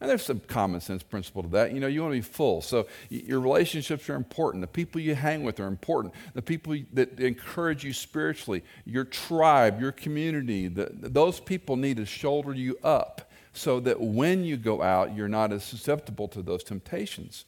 And 0.01 0.11
there's 0.11 0.25
some 0.25 0.41
common 0.41 0.81
sense 0.81 1.03
principle 1.03 1.43
to 1.45 1.49
that. 1.51 1.73
You 1.73 1.81
know, 1.81 1.87
you 1.87 2.03
want 2.03 2.13
to 2.13 2.19
be 2.19 2.23
full. 2.23 2.61
So 2.61 2.87
your 3.09 3.41
relationships 3.41 4.11
are 4.11 4.15
important. 4.15 4.61
The 4.61 4.67
people 4.67 5.01
you 5.01 5.15
hang 5.15 5.43
with 5.43 5.59
are 5.61 5.67
important. 5.67 6.15
The 6.35 6.43
people 6.43 6.77
that 6.93 7.19
encourage 7.19 7.85
you 7.85 7.93
spiritually, 7.93 8.63
your 8.85 9.05
tribe, 9.05 9.81
your 9.81 9.93
community, 9.93 10.69
the, 10.69 10.91
those 10.93 11.41
people 11.41 11.77
need 11.77 11.97
to 11.97 12.05
shoulder 12.05 12.53
you 12.53 12.77
up 12.83 13.31
so 13.57 13.81
that 13.81 14.01
when 14.01 14.45
you 14.45 14.57
go 14.57 14.83
out, 14.83 15.15
you're 15.15 15.29
not 15.29 15.53
as 15.53 15.65
susceptible 15.65 16.29
to 16.29 16.43
those 16.43 16.63
temptations. 16.63 17.45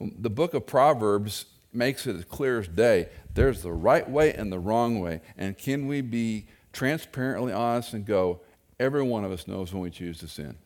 The 0.00 0.30
book 0.30 0.54
of 0.54 0.66
Proverbs 0.66 1.46
makes 1.72 2.06
it 2.06 2.16
as 2.16 2.24
clear 2.24 2.58
as 2.58 2.68
day. 2.68 3.08
There's 3.34 3.62
the 3.62 3.72
right 3.72 4.08
way 4.08 4.32
and 4.34 4.52
the 4.52 4.58
wrong 4.58 5.00
way. 5.00 5.20
And 5.36 5.56
can 5.56 5.86
we 5.86 6.00
be 6.00 6.46
transparently 6.72 7.52
honest 7.52 7.94
and 7.94 8.04
go, 8.04 8.40
every 8.78 9.02
one 9.02 9.24
of 9.24 9.32
us 9.32 9.46
knows 9.46 9.72
when 9.72 9.82
we 9.82 9.90
choose 9.90 10.18
to 10.18 10.28
sin? 10.28 10.56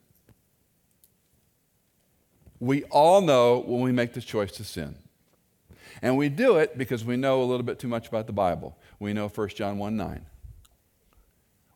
We 2.60 2.84
all 2.84 3.20
know 3.20 3.58
when 3.58 3.82
we 3.82 3.92
make 3.92 4.14
the 4.14 4.20
choice 4.20 4.52
to 4.52 4.64
sin. 4.64 4.96
And 6.00 6.16
we 6.16 6.28
do 6.28 6.56
it 6.56 6.76
because 6.76 7.04
we 7.04 7.16
know 7.16 7.42
a 7.42 7.44
little 7.44 7.64
bit 7.64 7.78
too 7.78 7.88
much 7.88 8.08
about 8.08 8.26
the 8.26 8.32
Bible. 8.32 8.76
We 8.98 9.12
know 9.12 9.28
1 9.28 9.48
John 9.50 9.78
1 9.78 9.96
9. 9.96 10.26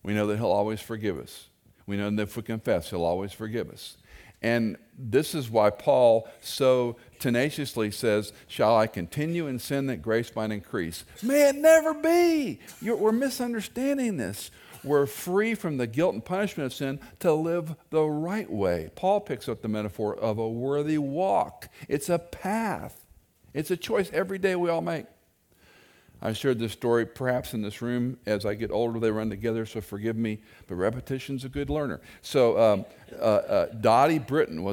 We 0.02 0.14
know 0.14 0.26
that 0.26 0.36
He'll 0.36 0.46
always 0.46 0.80
forgive 0.80 1.18
us. 1.18 1.48
We 1.88 1.96
know 1.96 2.10
that 2.10 2.22
if 2.22 2.36
we 2.36 2.42
confess, 2.42 2.90
He'll 2.90 3.04
always 3.04 3.32
forgive 3.32 3.70
us. 3.70 3.96
And 4.42 4.76
this 4.96 5.34
is 5.34 5.50
why 5.50 5.70
Paul 5.70 6.28
so 6.40 6.96
tenaciously 7.18 7.90
says, 7.90 8.32
Shall 8.46 8.76
I 8.76 8.86
continue 8.86 9.46
in 9.46 9.58
sin 9.58 9.86
that 9.86 10.02
grace 10.02 10.30
might 10.36 10.52
increase? 10.52 11.04
May 11.22 11.48
it 11.48 11.56
never 11.56 11.94
be. 11.94 12.60
You're, 12.80 12.96
we're 12.96 13.10
misunderstanding 13.10 14.18
this. 14.18 14.50
We're 14.84 15.06
free 15.06 15.54
from 15.54 15.78
the 15.78 15.86
guilt 15.86 16.14
and 16.14 16.24
punishment 16.24 16.66
of 16.66 16.74
sin 16.74 17.00
to 17.20 17.32
live 17.32 17.74
the 17.90 18.04
right 18.04 18.48
way. 18.48 18.90
Paul 18.94 19.20
picks 19.20 19.48
up 19.48 19.62
the 19.62 19.68
metaphor 19.68 20.14
of 20.14 20.38
a 20.38 20.48
worthy 20.48 20.98
walk. 20.98 21.68
It's 21.88 22.08
a 22.08 22.18
path, 22.18 23.06
it's 23.54 23.70
a 23.70 23.76
choice 23.76 24.10
every 24.12 24.38
day 24.38 24.54
we 24.54 24.68
all 24.68 24.82
make. 24.82 25.06
I 26.20 26.32
shared 26.32 26.58
this 26.58 26.72
story 26.72 27.06
perhaps 27.06 27.54
in 27.54 27.62
this 27.62 27.80
room. 27.80 28.18
As 28.26 28.44
I 28.44 28.54
get 28.54 28.70
older, 28.70 28.98
they 28.98 29.10
run 29.10 29.30
together, 29.30 29.64
so 29.66 29.80
forgive 29.80 30.16
me, 30.16 30.40
but 30.66 30.74
repetition's 30.74 31.44
a 31.44 31.48
good 31.48 31.70
learner. 31.70 32.00
So, 32.22 32.60
um, 32.60 32.84
uh, 33.18 33.24
uh, 33.24 33.66
Dottie 33.80 34.18
Britton 34.18 34.62
was 34.62 34.66